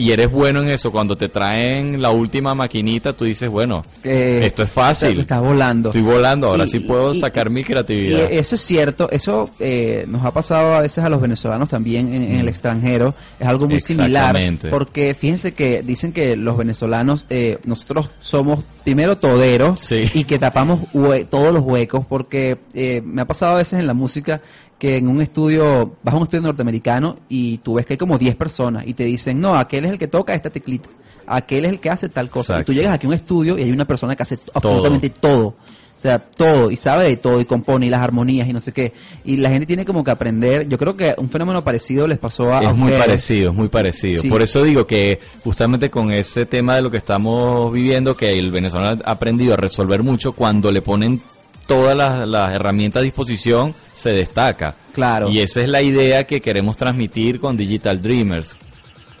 [0.00, 4.40] y eres bueno en eso, cuando te traen la última maquinita, tú dices, bueno, Eh,
[4.44, 5.20] esto es fácil.
[5.20, 5.90] Está volando.
[5.90, 8.28] Estoy volando, ahora Y- sí puedo y- sacar mi creatividad.
[8.32, 12.22] eso es cierto, eso eh, nos ha pasado a veces a los venezolanos también en,
[12.22, 14.68] en el extranjero, es algo muy similar, Exactamente.
[14.70, 20.04] porque fíjense que dicen que los venezolanos, eh, nosotros somos primero toderos Sí.
[20.14, 20.80] y que tapamos
[21.28, 24.40] todos los huecos, porque eh, me ha pasado a veces en la música
[24.80, 28.18] que en un estudio, vas a un estudio norteamericano y tú ves que hay como
[28.18, 30.88] 10 personas y te dicen, no, aquel es el que toca esta teclita,
[31.26, 32.54] aquel es el que hace tal cosa.
[32.54, 32.72] Exacto.
[32.72, 35.48] Y tú llegas aquí a un estudio y hay una persona que hace absolutamente todo.
[35.48, 38.72] O sea, todo, y sabe de todo, y compone, y las armonías, y no sé
[38.72, 38.94] qué.
[39.22, 40.66] Y la gente tiene como que aprender.
[40.66, 43.68] Yo creo que un fenómeno parecido les pasó a, a Es muy parecido, es muy
[43.68, 44.22] parecido.
[44.22, 44.30] Sí.
[44.30, 48.50] Por eso digo que justamente con ese tema de lo que estamos viviendo, que el
[48.50, 51.20] venezolano ha aprendido a resolver mucho, cuando le ponen
[51.66, 54.74] todas las, las herramientas a disposición, se destaca.
[54.92, 55.28] Claro.
[55.30, 58.56] Y esa es la idea que queremos transmitir con Digital Dreamers,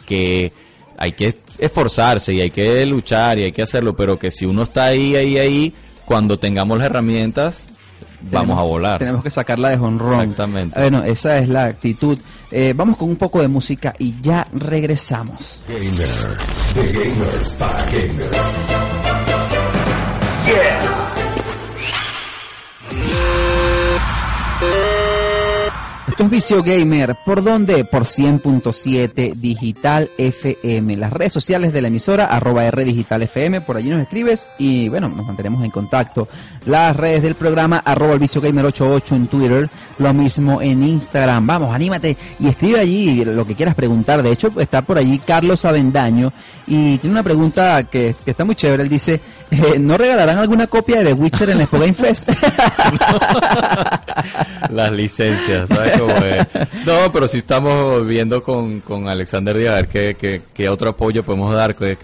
[0.06, 0.52] que
[0.96, 4.62] hay que esforzarse y hay que luchar y hay que hacerlo, pero que si uno
[4.64, 5.72] está ahí, ahí, ahí,
[6.04, 7.66] cuando tengamos las herramientas,
[8.22, 8.98] vamos Tenemos- a volar.
[8.98, 10.20] Tenemos que sacarla de honrón.
[10.20, 10.78] Exactamente.
[10.80, 12.18] Bueno, esa es la actitud.
[12.50, 15.60] Eh, vamos con un poco de música y ya regresamos.
[15.68, 16.08] Gamer.
[16.74, 17.54] De gamers
[24.60, 24.89] para gamers.
[26.20, 27.16] Esto es Vicio Gamer.
[27.24, 27.82] ¿Por dónde?
[27.86, 30.98] Por 100.7 Digital FM.
[30.98, 33.62] Las redes sociales de la emisora, arroba R Digital FM.
[33.62, 36.28] Por allí nos escribes y bueno, nos mantenemos en contacto.
[36.66, 39.70] Las redes del programa, arroba el Vicio Gamer 88 en Twitter.
[39.98, 41.46] Lo mismo en Instagram.
[41.46, 44.22] Vamos, anímate y escribe allí lo que quieras preguntar.
[44.22, 46.34] De hecho, está por allí Carlos Avendaño
[46.66, 48.82] y tiene una pregunta que, está muy chévere.
[48.82, 52.30] Él dice, eh, ¿no regalarán alguna copia de The Witcher en el Fest?
[54.70, 56.09] Las licencias, ¿sabes cómo
[56.86, 60.90] No, pero sí estamos viendo con, con Alexander Díaz a ver qué, qué, qué otro
[60.90, 61.96] apoyo podemos dar, qué,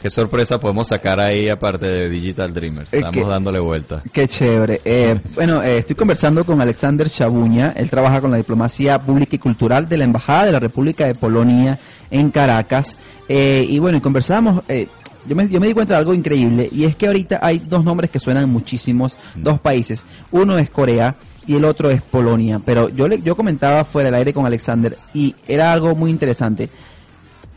[0.00, 2.88] qué, sorpresa podemos sacar ahí aparte de Digital Dreamers.
[2.88, 4.02] Es Estamos que- dándole vuelta.
[4.12, 4.80] Qué chévere.
[4.84, 7.72] Eh, bueno, eh, estoy conversando con Alexander Chabuña.
[7.76, 11.14] Él trabaja con la diplomacia pública y cultural de la Embajada de la República de
[11.14, 11.78] Polonia
[12.10, 12.96] en Caracas.
[13.28, 14.62] Eh, y bueno, y conversamos.
[14.68, 14.88] eh,
[15.28, 17.82] yo, me, yo me di cuenta de algo increíble y es que ahorita hay dos
[17.82, 20.04] nombres que suenan muchísimos, dos países.
[20.30, 21.16] Uno es Corea
[21.46, 22.60] y el otro es Polonia.
[22.64, 26.68] Pero yo, le, yo comentaba fuera del aire con Alexander y era algo muy interesante.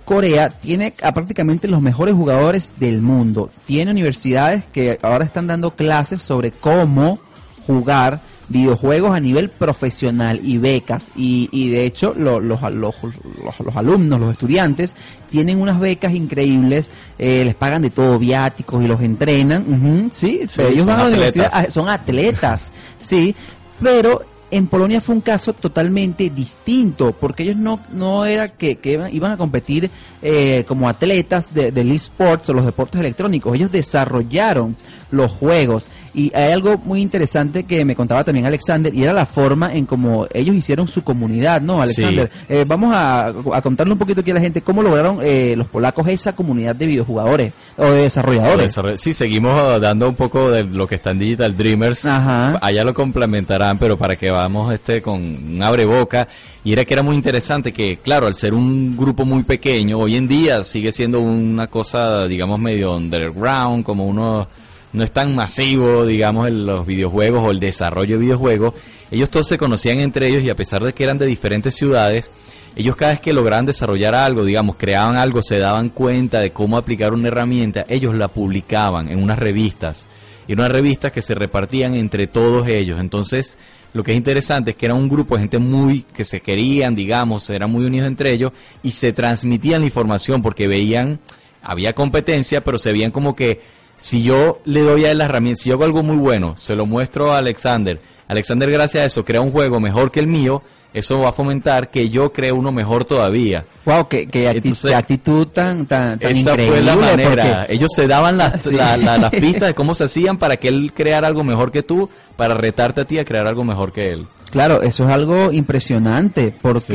[0.05, 3.49] Corea tiene a prácticamente los mejores jugadores del mundo.
[3.65, 7.19] Tiene universidades que ahora están dando clases sobre cómo
[7.67, 11.11] jugar videojuegos a nivel profesional y becas.
[11.15, 14.95] Y, y de hecho lo- los, los, los, los alumnos, los estudiantes,
[15.29, 19.61] tienen unas becas increíbles, eh, les pagan de todo viáticos y los entrenan.
[19.61, 23.35] ujú, sí, pero ellos van a la universidad, ah, son atletas, sí,
[23.81, 28.93] pero en Polonia fue un caso totalmente distinto, porque ellos no, no era que, que
[28.93, 29.91] iban- a competir
[30.23, 34.75] eh, como atletas de, del esports o los deportes electrónicos, ellos desarrollaron
[35.11, 39.25] los juegos y hay algo muy interesante que me contaba también Alexander y era la
[39.27, 42.29] forma en cómo ellos hicieron su comunidad, ¿no, Alexander?
[42.49, 45.67] Eh, vamos a, a contarle un poquito aquí a la gente cómo lograron eh, los
[45.67, 48.75] polacos esa comunidad de videojugadores o de desarrolladores.
[48.75, 52.03] Desarroll- Sí, seguimos dando un poco de lo que está en Digital Dreamers.
[52.05, 52.57] Ajá.
[52.61, 56.27] Allá lo complementarán, pero para que vamos este con un abreboca.
[56.63, 60.15] Y era que era muy interesante que, claro, al ser un grupo muy pequeño, hoy
[60.17, 64.47] en día sigue siendo una cosa, digamos, medio underground, como uno
[64.93, 68.73] no es tan masivo, digamos, en los videojuegos o el desarrollo de videojuegos.
[69.11, 72.31] Ellos todos se conocían entre ellos y a pesar de que eran de diferentes ciudades,
[72.75, 76.77] ellos cada vez que lograban desarrollar algo, digamos, creaban algo, se daban cuenta de cómo
[76.77, 80.07] aplicar una herramienta, ellos la publicaban en unas revistas.
[80.47, 82.99] Y unas revistas que se repartían entre todos ellos.
[82.99, 83.57] Entonces,
[83.93, 86.95] lo que es interesante es que era un grupo de gente muy, que se querían,
[86.95, 91.19] digamos, eran muy unidos entre ellos y se transmitían la información porque veían,
[91.61, 93.61] había competencia, pero se veían como que
[93.99, 96.75] si yo le doy a él la herramienta, si yo hago algo muy bueno, se
[96.75, 100.61] lo muestro a Alexander, Alexander gracias a eso crea un juego mejor que el mío,
[100.93, 103.63] eso va a fomentar que yo cree uno mejor todavía.
[103.85, 106.67] Wow, qué, qué acti- Entonces, qué actitud tan, tan, tan Esa increíble.
[106.77, 107.29] fue la manera.
[107.29, 108.73] porque- Ellos se daban las, Sí.
[108.75, 111.83] la- la- las pistas de cómo se hacían para que él creara algo mejor que
[111.83, 114.25] tú, para retarte a ti a crear algo mejor que él.
[114.51, 116.93] Claro, eso es algo impresionante porque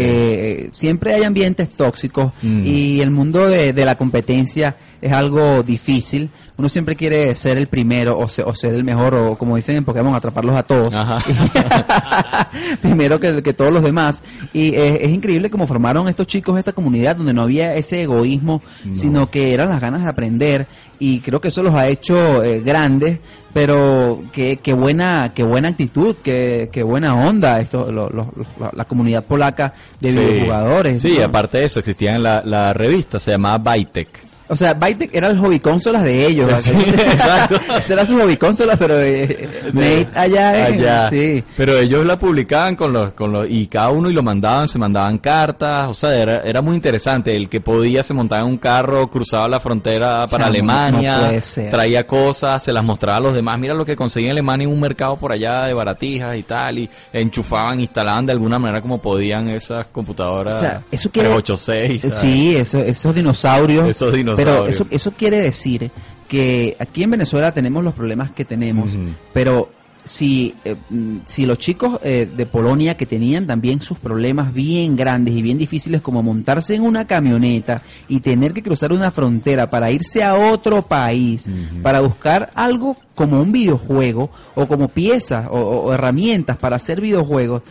[0.64, 2.62] eh, siempre hay ambientes tóxicos Mm.
[2.66, 6.30] y el mundo de, de la competencia es algo difícil.
[6.56, 9.76] Uno siempre quiere ser el primero o, se- o ser el mejor o como dicen
[9.76, 10.94] en Pokémon, atraparlos a todos.
[12.80, 14.22] Primero que, que todos los demás.
[14.52, 18.62] Y eh, es increíble cómo formaron estos chicos esta comunidad donde no había ese egoísmo,
[18.96, 20.66] sino que eran las ganas de aprender.
[20.98, 23.18] Y creo que eso los ha hecho eh, grandes,
[23.52, 28.70] pero qué, qué buena qué buena actitud, qué, qué buena onda esto, lo- lo- lo-
[28.72, 30.18] la comunidad polaca de Sí.
[30.18, 31.00] videojugadores.
[31.00, 31.24] Sí, ¿no?
[31.24, 34.08] aparte de eso, existía en la, la revista, se llamaba Bytec.
[34.48, 36.50] O sea, Bytec era el hobby consolas de ellos.
[36.60, 37.56] Sí, exacto.
[37.88, 41.10] Era su hobby consolas, pero eh, made allá, en- Allá.
[41.10, 41.42] Sí.
[41.56, 44.78] Pero ellos la publicaban con los, con los, y cada uno y lo mandaban, se
[44.78, 47.34] mandaban cartas, o sea, era, era muy interesante.
[47.34, 51.18] El que podía se montaba en un carro, cruzaba la frontera O sea, para Alemania,
[51.32, 53.58] no traía cosas, se las mostraba a los demás.
[53.58, 56.78] Mira lo que conseguía en Alemania en un mercado por allá de baratijas y tal,
[56.78, 62.00] y enchufaban, instalaban de alguna manera como podían esas computadoras O sea, eso quiere- 386.
[62.02, 62.18] ¿sabes?
[62.18, 63.88] Sí, eso- esos dinosaurios.
[63.88, 64.33] Esos dinosaurios.
[64.36, 65.90] Pero eso, eso quiere decir
[66.28, 68.92] que aquí en Venezuela tenemos los problemas que tenemos,
[69.32, 69.70] pero
[70.06, 74.96] si, eh, mm, si los chicos eh, de Polonia que tenían también sus problemas bien
[74.96, 79.70] grandes y bien difíciles como montarse en una camioneta y tener que cruzar una frontera
[79.70, 81.48] para irse a otro país
[81.82, 87.62] para buscar algo como un videojuego o como piezas o- o herramientas para hacer videojuegos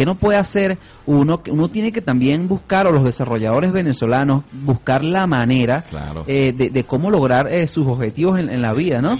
[0.00, 4.44] que no puede hacer uno que uno tiene que también buscar o los desarrolladores venezolanos
[4.64, 6.24] buscar la manera Claro.
[6.26, 9.18] eh, de, de cómo lograr eh, sus objetivos en, en la vida no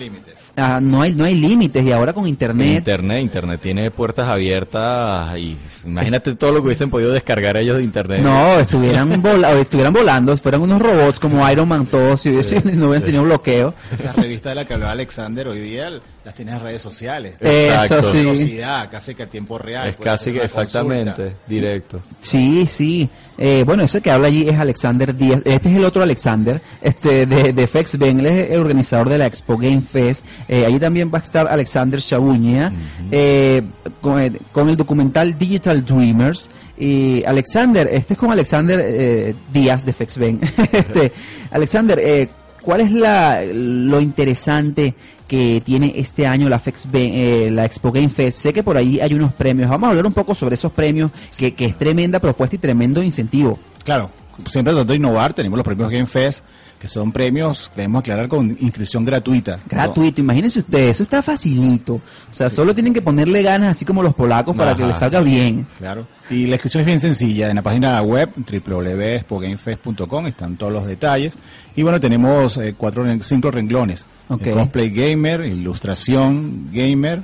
[0.57, 5.39] Ah, no hay no hay límites y ahora con internet Internet, Internet tiene puertas abiertas
[5.39, 8.21] y imagínate todo lo que hubiesen podido descargar ellos de Internet.
[8.23, 12.89] no estuvieran vola- estuvieran volando fueran unos robots como Iron Man todos si, hubiesen- no
[12.89, 15.89] hubieran tenido bloqueo Esa revista de la que hablaba Alexander hoy día
[16.25, 17.35] las tienes en redes sociales.
[17.41, 17.99] Exacto.
[17.99, 19.89] eso sí Velocidad, casi que a tiempo real.
[19.89, 21.39] Es puedes casi que exactamente, consulta.
[21.47, 22.03] directo.
[22.21, 23.09] Sí, sí.
[23.39, 25.41] Eh, bueno, ese que habla allí es Alexander Díaz.
[25.47, 28.21] Este es el otro Alexander, este de, de FexBen.
[28.21, 30.25] Él es el organizador de la Expo Game Fest.
[30.47, 32.71] Eh, allí también va a estar Alexander Shabuña
[33.11, 33.63] eh,
[34.03, 36.51] con, el- con el documental Digital Dreamers.
[36.77, 40.41] Y Alexander, este es con Alexander eh, Díaz de FexBen.
[40.73, 41.13] este,
[41.51, 42.29] Alexander, eh,
[42.63, 44.95] ¿cuál es la, lo interesante
[45.31, 48.41] que tiene este año la, FexBen, eh, la Expo Game Fest?
[48.41, 49.71] Sé que por ahí hay unos premios.
[49.71, 53.01] Vamos a hablar un poco sobre esos premios, que, que es tremenda propuesta y tremendo
[53.01, 53.57] incentivo.
[53.85, 54.11] Claro,
[54.49, 56.43] siempre tratando de innovar, tenemos los premios Game Fest,
[56.81, 59.61] que son premios, debemos aclarar, con inscripción gratuita.
[59.69, 61.95] Gratuito, imagínense ustedes, eso está facilito.
[61.95, 65.21] O sea, solo tienen que ponerle ganas, así como los polacos, para que les salga
[65.21, 65.65] bien.
[65.79, 66.09] Claro.
[66.29, 67.51] Y la inscripción es bien sencilla.
[67.51, 71.35] En la página web www.expogamefest.com están todos los detalles.
[71.77, 74.07] Y bueno, tenemos eh, cuatro, cinco renglones.
[74.31, 74.47] Ok.
[74.47, 77.21] El cosplay gamer, ilustración gamer.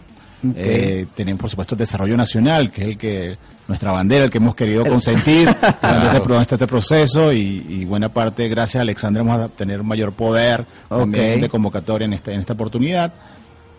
[0.55, 4.55] Eh, tenemos, por supuesto, desarrollo nacional, que es el que nuestra bandera, el que hemos
[4.55, 5.47] querido consentir
[5.83, 9.83] durante este, pro- este proceso y, y buena parte, gracias a Alexandra, vamos a tener
[9.83, 13.12] mayor poder también de convocatoria en esta, en esta oportunidad.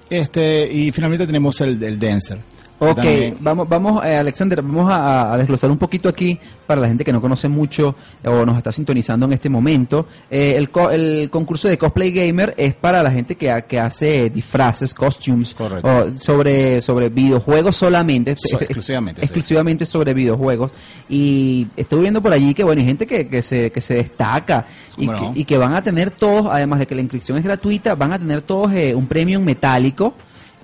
[0.10, 2.40] Este, y finalmente tenemos el, el Dancer.
[2.80, 6.38] Ok, también- vamos, vamos, eh, Alexander, vamos a, a desglosar un poquito aquí
[6.68, 10.06] para la gente que no conoce mucho eh, o nos está sintonizando en este momento.
[10.30, 13.80] Eh, el, co- el concurso de cosplay gamer es para la gente que, ha- que
[13.80, 15.56] hace disfraces, costumes,
[15.88, 19.26] o sobre sobre videojuegos solamente, So- este- exclusivamente, sí.
[19.26, 20.72] exclusivamente sobre videojuegos.
[21.10, 24.66] Y estoy viendo por allí que bueno, hay gente que, que se que se destaca
[24.98, 27.44] y ¿Cómo que, y que van a tener todos, además de que la inscripción es
[27.44, 30.14] gratuita, van a tener todos eh, un premium metálico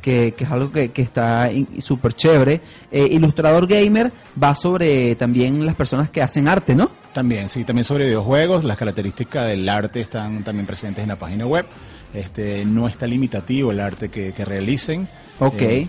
[0.04, 2.62] que, que es algo que, que está súper chévere.
[2.92, 4.12] Eh, Ilustrador Gamer
[4.42, 6.92] va sobre también las personas que hacen arte, ¿no?
[7.14, 8.66] También, sí, también sobre videojuegos.
[8.66, 11.66] Las características del arte están también presentes en la página web.
[12.14, 15.08] Este, no está limitativo el arte que, que realicen.
[15.40, 15.62] Ok.
[15.62, 15.88] Eh,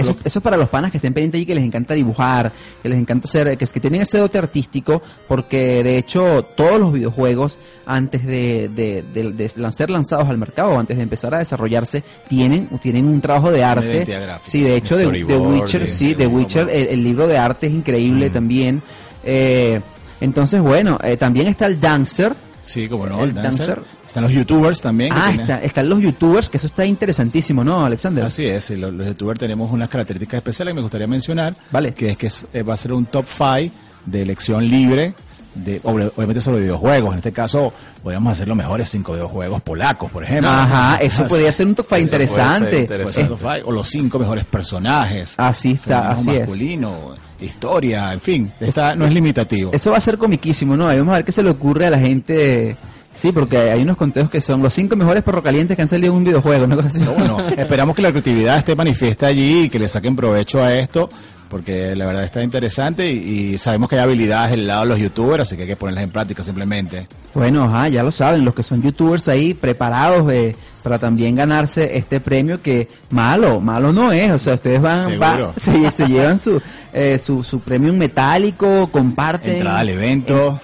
[0.00, 2.52] Eso, eso es para los panas que estén pendientes y que les encanta dibujar,
[2.82, 6.92] que les encanta hacer, que, que tienen ese dote artístico, porque de hecho todos los
[6.92, 12.68] videojuegos antes de, de, de- ser lanzados al mercado, antes de empezar a desarrollarse, tienen,
[12.80, 14.06] tienen un trabajo de arte.
[14.44, 17.72] Sí, de hecho, de, Witcher, sí, de de- Witcher, el, el libro de arte es
[17.72, 18.32] increíble Mm.
[18.32, 18.82] también.
[19.24, 19.80] Eh,
[20.20, 22.34] entonces, bueno, eh, también está el Dancer.
[22.62, 23.66] Sí, como no, El el dancer.
[23.66, 23.82] dancer.
[24.12, 25.10] Están los youtubers también.
[25.14, 28.24] Ah, tienen- está, están los youtubers, que eso está interesantísimo, ¿no, Alexander?
[28.26, 31.54] Así es, los, los youtubers tenemos unas características especiales que me gustaría mencionar.
[31.70, 31.94] Vale.
[31.94, 35.14] Que es que es- eh, va a ser un top 5 de elección libre,
[35.54, 37.12] de, ob- obviamente sobre videojuegos.
[37.12, 37.72] En este caso,
[38.02, 40.50] podríamos hacer los mejores cinco videojuegos polacos, por ejemplo.
[40.50, 42.80] Ajá, eso podría ser un top five Eso puede ser interesante.
[42.80, 43.24] interesante.
[43.30, 45.34] Top five, o los cinco mejores personajes.
[45.38, 46.40] Así está, así es.
[46.40, 48.52] masculino, historia, en fin.
[48.60, 49.70] Está, no es limitativo.
[49.72, 50.86] Eso va a ser comiquísimo, ¿no?
[50.86, 52.76] Vamos a ver qué se le ocurre a la gente.
[53.14, 56.12] Sí, porque hay unos conteos que son los cinco mejores perro calientes que han salido
[56.12, 57.04] en un videojuego, una cosa así.
[57.04, 61.08] Bueno, esperamos que la creatividad esté manifiesta allí y que le saquen provecho a esto,
[61.50, 64.98] porque la verdad está interesante y, y sabemos que hay habilidades del lado de los
[64.98, 67.06] youtubers, así que hay que ponerlas en práctica simplemente.
[67.34, 71.96] Bueno, ajá, ya lo saben, los que son youtubers ahí preparados eh, para también ganarse
[71.96, 76.38] este premio que malo, malo no es, o sea, ustedes van, van- se, se llevan
[76.38, 76.60] su,
[76.94, 79.56] eh, su, su premio metálico, comparten.
[79.56, 80.58] Entrada al evento.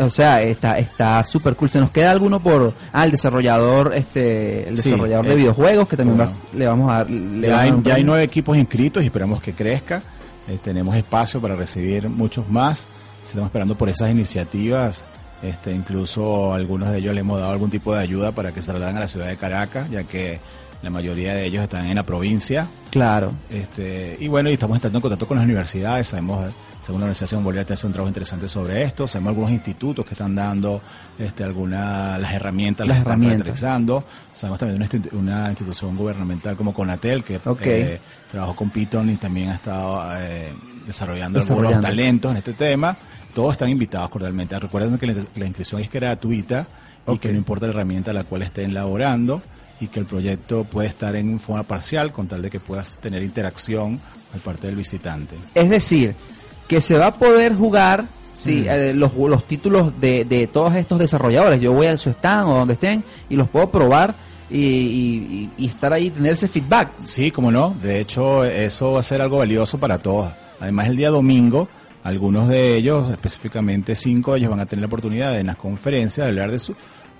[0.00, 1.68] O sea, está está súper cool.
[1.68, 5.88] Se nos queda alguno por ah, el desarrollador, este, el Sí, desarrollador eh, de videojuegos
[5.88, 6.32] que también bueno.
[6.32, 7.10] vas- le vamos a dar.
[7.10, 10.02] le Ya hay, ya hay nueve equipos inscritos y esperamos que crezca.
[10.48, 12.84] Eh, tenemos espacio para recibir muchos más.
[13.24, 15.04] Estamos esperando por esas iniciativas.
[15.42, 18.60] Este, incluso a algunos de ellos le hemos dado algún tipo de ayuda para que
[18.62, 20.38] se trasladen a la ciudad de Caracas, ya que
[20.82, 22.66] la mayoría de ellos están en la provincia.
[22.90, 23.32] Claro.
[23.50, 26.52] Este, y bueno, y estamos entrando en contacto con las universidades, sabemos, eh,
[26.84, 30.34] según la Bolívar, te hace un trabajo interesante sobre esto, sabemos algunos institutos que están
[30.34, 30.80] dando
[31.18, 33.46] este, algunas las herramientas, Las las, están herramientas.
[33.46, 37.60] realizando, sabemos también una, institu- una institución gubernamental como Conatel, que Ok.
[37.62, 40.52] eh, trabajó con Python y también ha estado eh,
[40.86, 41.68] desarrollando, Desarrollando.
[41.76, 42.96] algunos talentos en este tema,
[43.34, 46.66] todos están invitados cordialmente, recuerden que la, la inscripción es gratuita
[47.06, 49.40] y que no importa la herramienta a la cual estén laborando,
[49.80, 53.20] y que el proyecto puede estar en forma parcial con tal de que puedas tener
[53.24, 53.98] interacción
[54.32, 55.34] al parte del visitante.
[55.56, 56.14] Es decir,
[56.68, 60.98] que se va a poder jugar sí, eh, los, los títulos de, de todos estos
[60.98, 61.60] desarrolladores.
[61.60, 64.14] Yo voy a su stand o donde estén y los puedo probar
[64.50, 66.88] y, y- y- estar ahí tener ese feedback.
[67.04, 70.30] Sí, como no, de hecho eso va a ser algo valioso para todos.
[70.60, 71.68] Además el día domingo,
[72.04, 75.56] algunos de ellos, específicamente cinco de ellos, van a tener la oportunidad de en las
[75.56, 76.74] conferencias de hablar de su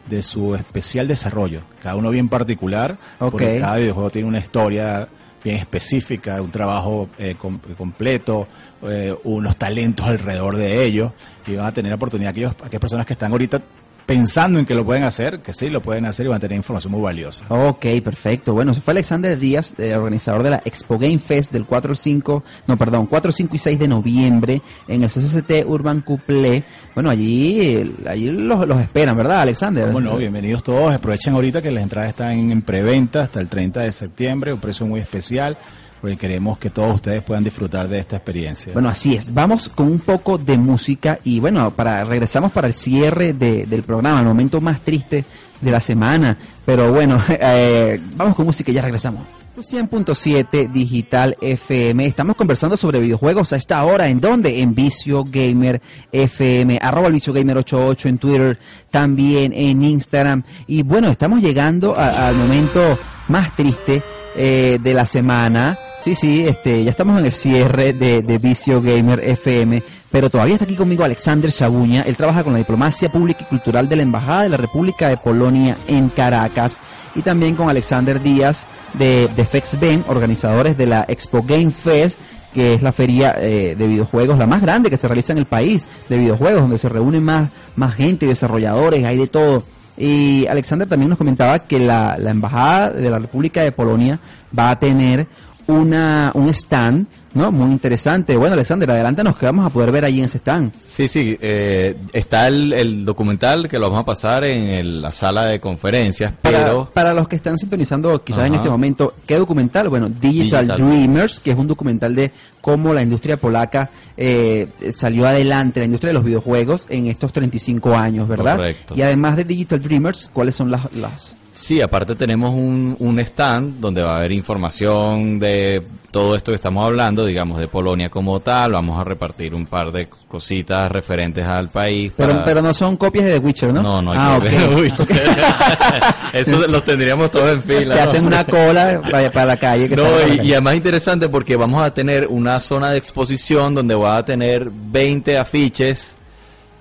[0.08, 5.06] de su especial desarrollo, cada uno bien particular, porque cada videojuego tiene una historia
[5.44, 8.46] bien específica, un trabajo eh, com- completo,
[8.82, 11.12] eh, unos talentos alrededor de ellos,
[11.46, 13.60] y van a tener oportunidad aquellos, aquellas personas que están ahorita
[14.06, 16.56] pensando en que lo pueden hacer, que sí lo pueden hacer y van a tener
[16.56, 17.44] información muy valiosa.
[17.48, 18.52] Ok, perfecto.
[18.52, 22.44] Bueno, eso fue Alexander Díaz, eh, organizador de la Expo Game Fest del 4 5,
[22.66, 26.62] no, perdón, 4, 5 y 6 de noviembre en el CCCT Urban Couplé.
[26.94, 29.90] Bueno, allí, allí los, los esperan, ¿verdad, Alexander?
[29.90, 30.92] Bueno, bienvenidos todos.
[30.92, 34.86] Aprovechen ahorita que las entradas están en preventa hasta el 30 de septiembre, un precio
[34.86, 35.56] muy especial,
[36.02, 38.74] porque queremos que todos ustedes puedan disfrutar de esta experiencia.
[38.74, 39.32] Bueno, así es.
[39.32, 43.84] Vamos con un poco de música y bueno, para regresamos para el cierre de- del
[43.84, 45.24] programa, el momento más triste
[45.60, 46.36] de la semana.
[46.66, 49.22] Pero bueno, eh, vamos con música y ya regresamos.
[49.56, 52.04] 100.7 Digital FM.
[52.06, 54.08] Estamos conversando sobre videojuegos a esta hora.
[54.08, 54.60] ¿En dónde?
[54.60, 56.78] En Vicio Gamer FM.
[56.82, 58.58] Arroba el Vicio Gamer 88 en Twitter.
[58.90, 60.42] También en Instagram.
[60.66, 62.98] Y bueno, estamos llegando al momento
[63.28, 64.02] más triste
[64.36, 65.78] eh, de la semana.
[66.04, 70.54] Sí, sí, este, ya estamos en el cierre de, de Vicio Gamer FM, pero todavía
[70.54, 72.02] está aquí conmigo Alexander Shabuña.
[72.02, 75.16] Él trabaja con la diplomacia pública y cultural de la Embajada de la República de
[75.16, 76.78] Polonia en Caracas.
[77.14, 82.18] y también con Alexander Díaz de, de FexBen, organizadores de la Expo Game Fest,
[82.52, 85.46] que es la feria eh, de videojuegos, la más grande que se realiza en el
[85.46, 89.62] país de videojuegos, donde se reúnen más, más gente, desarrolladores, hay de todo.
[89.96, 94.18] Y Alexander también nos comentaba que la, la Embajada de la República de Polonia
[94.58, 95.26] va a tener
[95.66, 97.50] una, un stand ¿no?
[97.50, 98.36] Muy interesante.
[98.36, 100.72] Bueno, Alexander, adelántanos que vamos a poder ver allí en ese stand.
[100.84, 105.12] Sí, sí, eh, está el, el, documental que lo vamos a pasar en el- la
[105.12, 106.90] sala de conferencias, Para, pero...
[106.92, 109.88] para los que están sintonizando quizás en este momento, ¿qué documental?
[109.88, 115.26] Bueno, Digital, Digital Dreamers, que es un documental de cómo la industria polaca eh, salió
[115.26, 118.56] adelante, la industria de los videojuegos en estos 35 años, ¿verdad?
[118.56, 118.94] Correcto.
[118.96, 120.92] Y además de Digital Dreamers, ¿cuáles son las...
[120.94, 126.50] las Sí, aparte tenemos un, un stand donde va a haber información de todo esto
[126.50, 128.72] que estamos hablando, digamos, de Polonia como tal.
[128.72, 132.10] Vamos a repartir un par de cositas referentes al país.
[132.16, 133.82] pero, para- pero no son copias de The Witcher, ¿no?
[133.82, 134.64] No, no hay ah, que ver.
[134.68, 134.78] ok.
[134.78, 134.92] Uy,
[136.32, 137.94] Eso los tendríamos todos en fila.
[137.96, 138.10] Te ¿no?
[138.10, 139.88] hacen una cola para, para la calle.
[139.90, 140.44] Que No, y, calle.
[140.44, 144.70] y además interesante porque vamos a tener una zona de exposición donde va a tener
[144.72, 146.16] 20 afiches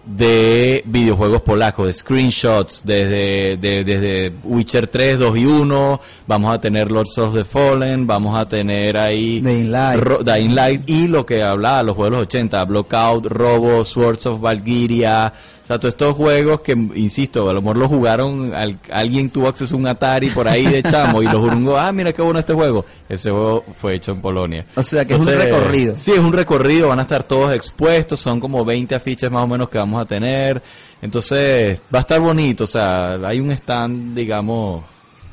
[0.06, 6.60] de videojuegos polacos, de screenshots, desde, de- desde Witcher 3, 2 y 1, vamos a
[6.60, 10.00] tener Lords of the Fallen, vamos a tener ahí Dying Light.
[10.02, 14.26] Ro- Dying Light y lo que hablaba, los juegos de los 80, Blockout, Robo, Swords
[14.26, 15.32] of Valkyria,
[15.64, 19.48] o sea, todos estos juegos que, insisto, a lo mejor lo jugaron, al- alguien tuvo
[19.48, 22.40] acceso a un Atari por ahí de chamo y los jurungó, ah, mira qué bueno
[22.40, 22.86] este juego.
[23.08, 24.66] Ese juego fue hecho en Polonia.
[24.76, 25.96] O sea, que es un recorrido.
[25.96, 29.48] Sí, es un recorrido, van a estar todos expuestos, son como 20 afiches más o
[29.48, 30.62] menos que vamos a tener.
[31.02, 34.84] Entonces, va a estar bonito, o sea, hay un stand, digamos,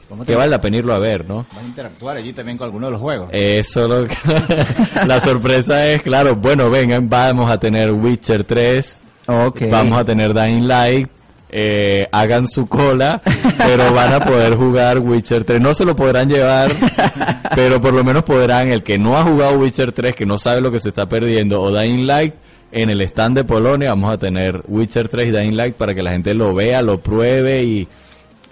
[0.09, 1.45] ¿Cómo que vale la pena irlo a ver, ¿no?
[1.55, 3.29] Vas a interactuar allí también con alguno de los juegos.
[3.31, 4.15] Eso lo que-
[5.07, 9.63] la sorpresa es, claro, bueno, vengan, vamos a tener Witcher 3, Ok.
[9.71, 11.09] vamos a tener Dying Light,
[11.51, 13.21] eh, hagan su cola,
[13.59, 15.61] pero van a poder jugar Witcher 3.
[15.61, 16.71] No se lo podrán llevar,
[17.55, 20.61] pero por lo menos podrán, el que no ha jugado Witcher 3, que no sabe
[20.61, 22.35] lo que se está perdiendo, o Dying Light,
[22.73, 26.03] en el stand de Polonia vamos a tener Witcher 3 y Dying Light para que
[26.03, 27.89] la gente lo vea, lo pruebe y,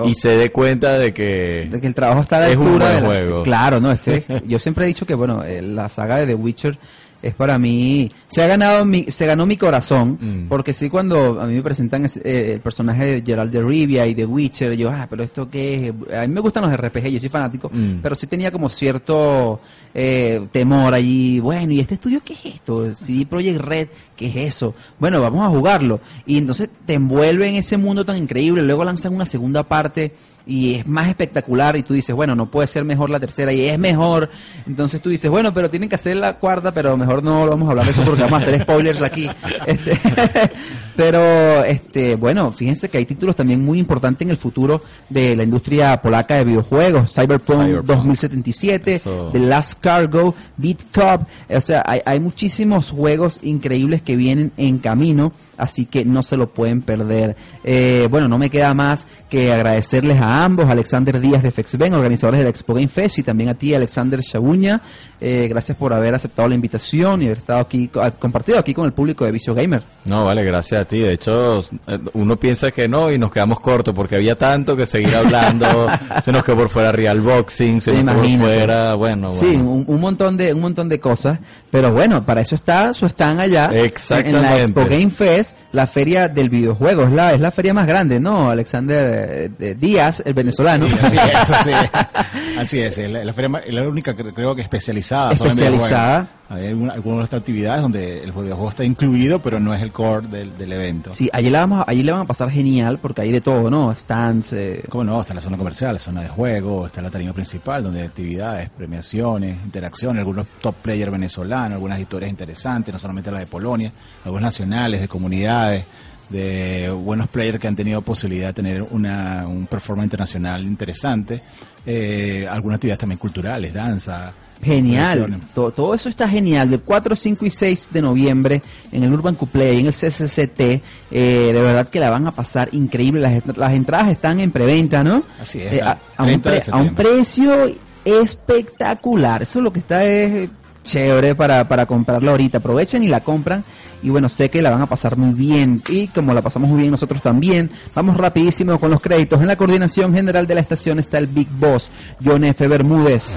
[0.05, 1.69] y se dé cuenta de que...
[1.71, 3.43] de que el trabajo está a la Es un altura buen de la- juego.
[3.43, 6.79] claro no este yo siempre he dicho que bueno eh, la saga de The Witcher
[7.23, 8.11] es para mí.
[8.29, 10.49] Se ha ganado mi, se ganó mi corazón Mm.
[10.49, 14.07] porque sí cuando a mí me presentan ese- eh, el personaje de Gerald de Rivia
[14.07, 17.09] y The Witcher yo ah pero esto qué es a mí me gustan los RPG
[17.11, 18.01] yo soy fanático Mm.
[18.03, 19.61] pero sí tenía como cierto
[19.95, 24.37] eh, temor allí bueno y este estudio qué es esto CD Projekt Red qué es
[24.55, 28.85] eso bueno vamos a jugarlo y entonces te envuelve en ese mundo tan increíble luego
[28.85, 30.13] lanzan una segunda parte
[30.47, 33.67] y es más espectacular y tú dices, bueno, no puede ser mejor la tercera y
[33.67, 34.31] es mejor.
[34.67, 37.71] Entonces tú dices, bueno, pero tienen que hacer la cuarta, pero mejor no vamos a
[37.73, 39.29] hablar de eso porque vamos a hacer spoilers aquí.
[39.67, 39.99] Este,
[40.97, 45.43] pero, este, bueno, fíjense que hay títulos también muy importantes en el futuro de la
[45.43, 47.13] industria polaca de videojuegos.
[47.13, 47.87] Cyberpunk, Cyberpunk.
[47.87, 49.31] 2077, Eso.
[49.33, 51.27] The Last Cargo, Beat Cup.
[51.49, 56.37] O sea, hay, hay muchísimos juegos increíbles que vienen en camino, así que no se
[56.37, 57.37] lo pueden perder.
[57.65, 62.39] Eh, bueno, no me queda más que agradecerles a ambos, Alexander Díaz de FexBen, organizadores
[62.39, 64.81] de la Expo Game Fest, y también a ti, Alexander Shabuña.
[65.21, 68.85] Eh, gracias por haber aceptado la invitación y haber estado aquí, co- compartido aquí con
[68.85, 69.83] el público de Vicio Gamer.
[70.05, 70.99] No, vale, gracias a ti.
[71.01, 74.85] De hecho, eh, uno piensa que no y nos quedamos cortos porque había tanto que
[74.87, 75.89] seguir hablando.
[76.23, 79.85] se nos quedó por fuera Real Boxing, se nos quedó por fuera, bueno, Sí, un,
[79.87, 81.39] un montón de un montón de cosas,
[81.71, 84.37] pero bueno, para eso está su stand allá Exactamente.
[84.39, 87.87] en la Expo Game Fest, la feria del videojuego, es la es la feria más
[87.87, 88.51] grande, ¿no?
[88.51, 90.87] Alexander eh, de Díaz, el venezolano.
[90.89, 91.91] Sí, así es, así es.
[92.59, 95.33] Así es, es la, la feria la única que creo que especializada.
[95.33, 96.27] Especializada.
[96.49, 100.29] Hay alguna- algunas otras actividades donde el videojuego está incluido, pero no es el core
[100.29, 101.13] del, del evento.
[101.13, 103.69] Sí, allí le vamos a- allí le van a pasar genial porque hay de todo,
[103.69, 103.93] ¿no?
[103.97, 105.21] Stands, eh, ¿Cómo no?
[105.21, 108.69] Está la zona comercial, la zona de juego, está la tarima principal, donde hay actividades,
[108.71, 113.91] premiaciones, interacciones, algunos top players venezolanos, algunas historias interesantes, no solamente las de Polonia,
[114.25, 115.85] algunos nacionales, de comunidades,
[116.31, 121.41] de buenos players que han tenido posibilidad de tener una, un performance internacional interesante,
[121.85, 124.33] eh, algunas actividades también culturales, danza.
[124.63, 126.71] Genial, todo, todo eso está genial.
[126.71, 130.81] Del 4, 5 y 6 de noviembre en el Urban Couplay, en el CCCT, eh,
[131.11, 133.21] de verdad que la van a pasar increíble.
[133.21, 135.23] Las, las entradas están en preventa, ¿no?
[135.41, 137.05] Así es, Eh, a, a un 30 de pre- a un septiembre.
[137.05, 139.43] precio espectacular.
[139.43, 140.49] Eso lo que está es
[140.85, 142.59] chévere para, para comprarla ahorita.
[142.59, 143.63] Aprovechen y la compran.
[144.03, 145.83] Y bueno, sé que la van a pasar muy bien.
[145.89, 149.41] Y como la pasamos muy bien nosotros también, vamos rapidísimo con los créditos.
[149.41, 151.91] En la coordinación general de la estación está el Big Boss,
[152.25, 152.67] John F.
[152.69, 153.31] Bermúdez.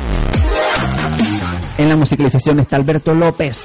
[1.80, 3.64] En la musicalización está Alberto López.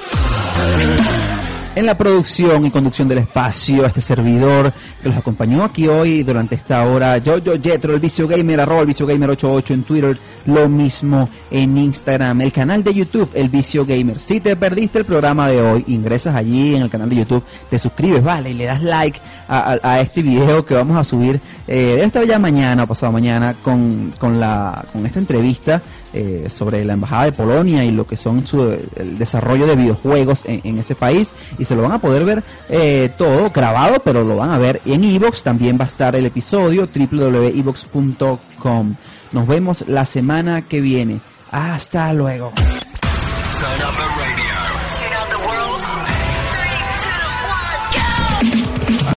[1.75, 4.71] En la producción y conducción del espacio, este servidor
[5.03, 8.79] que los acompañó aquí hoy durante esta hora, yo, yo, Jetro, el Vicio Gamer, arroba
[8.79, 13.49] el Vicio Gamer 88 en Twitter, lo mismo en Instagram, el canal de YouTube, el
[13.49, 14.17] Vicio Gamer.
[14.19, 17.77] Si te perdiste el programa de hoy, ingresas allí en el canal de YouTube, te
[17.77, 21.41] suscribes, vale, y le das like a, a- a este video que vamos a subir,
[21.67, 25.81] eh, debe estar ya mañana o pasado mañana con, con, la, con esta entrevista
[26.15, 30.43] eh, sobre la embajada de Polonia y lo que son su, el desarrollo de videojuegos
[30.45, 34.37] en, ese país y se lo van a poder ver eh, todo grabado pero lo
[34.37, 38.95] van a ver en Evox también va a estar el episodio www.evox.com
[39.35, 41.19] nos vemos la semana que viene.
[41.51, 42.53] Hasta luego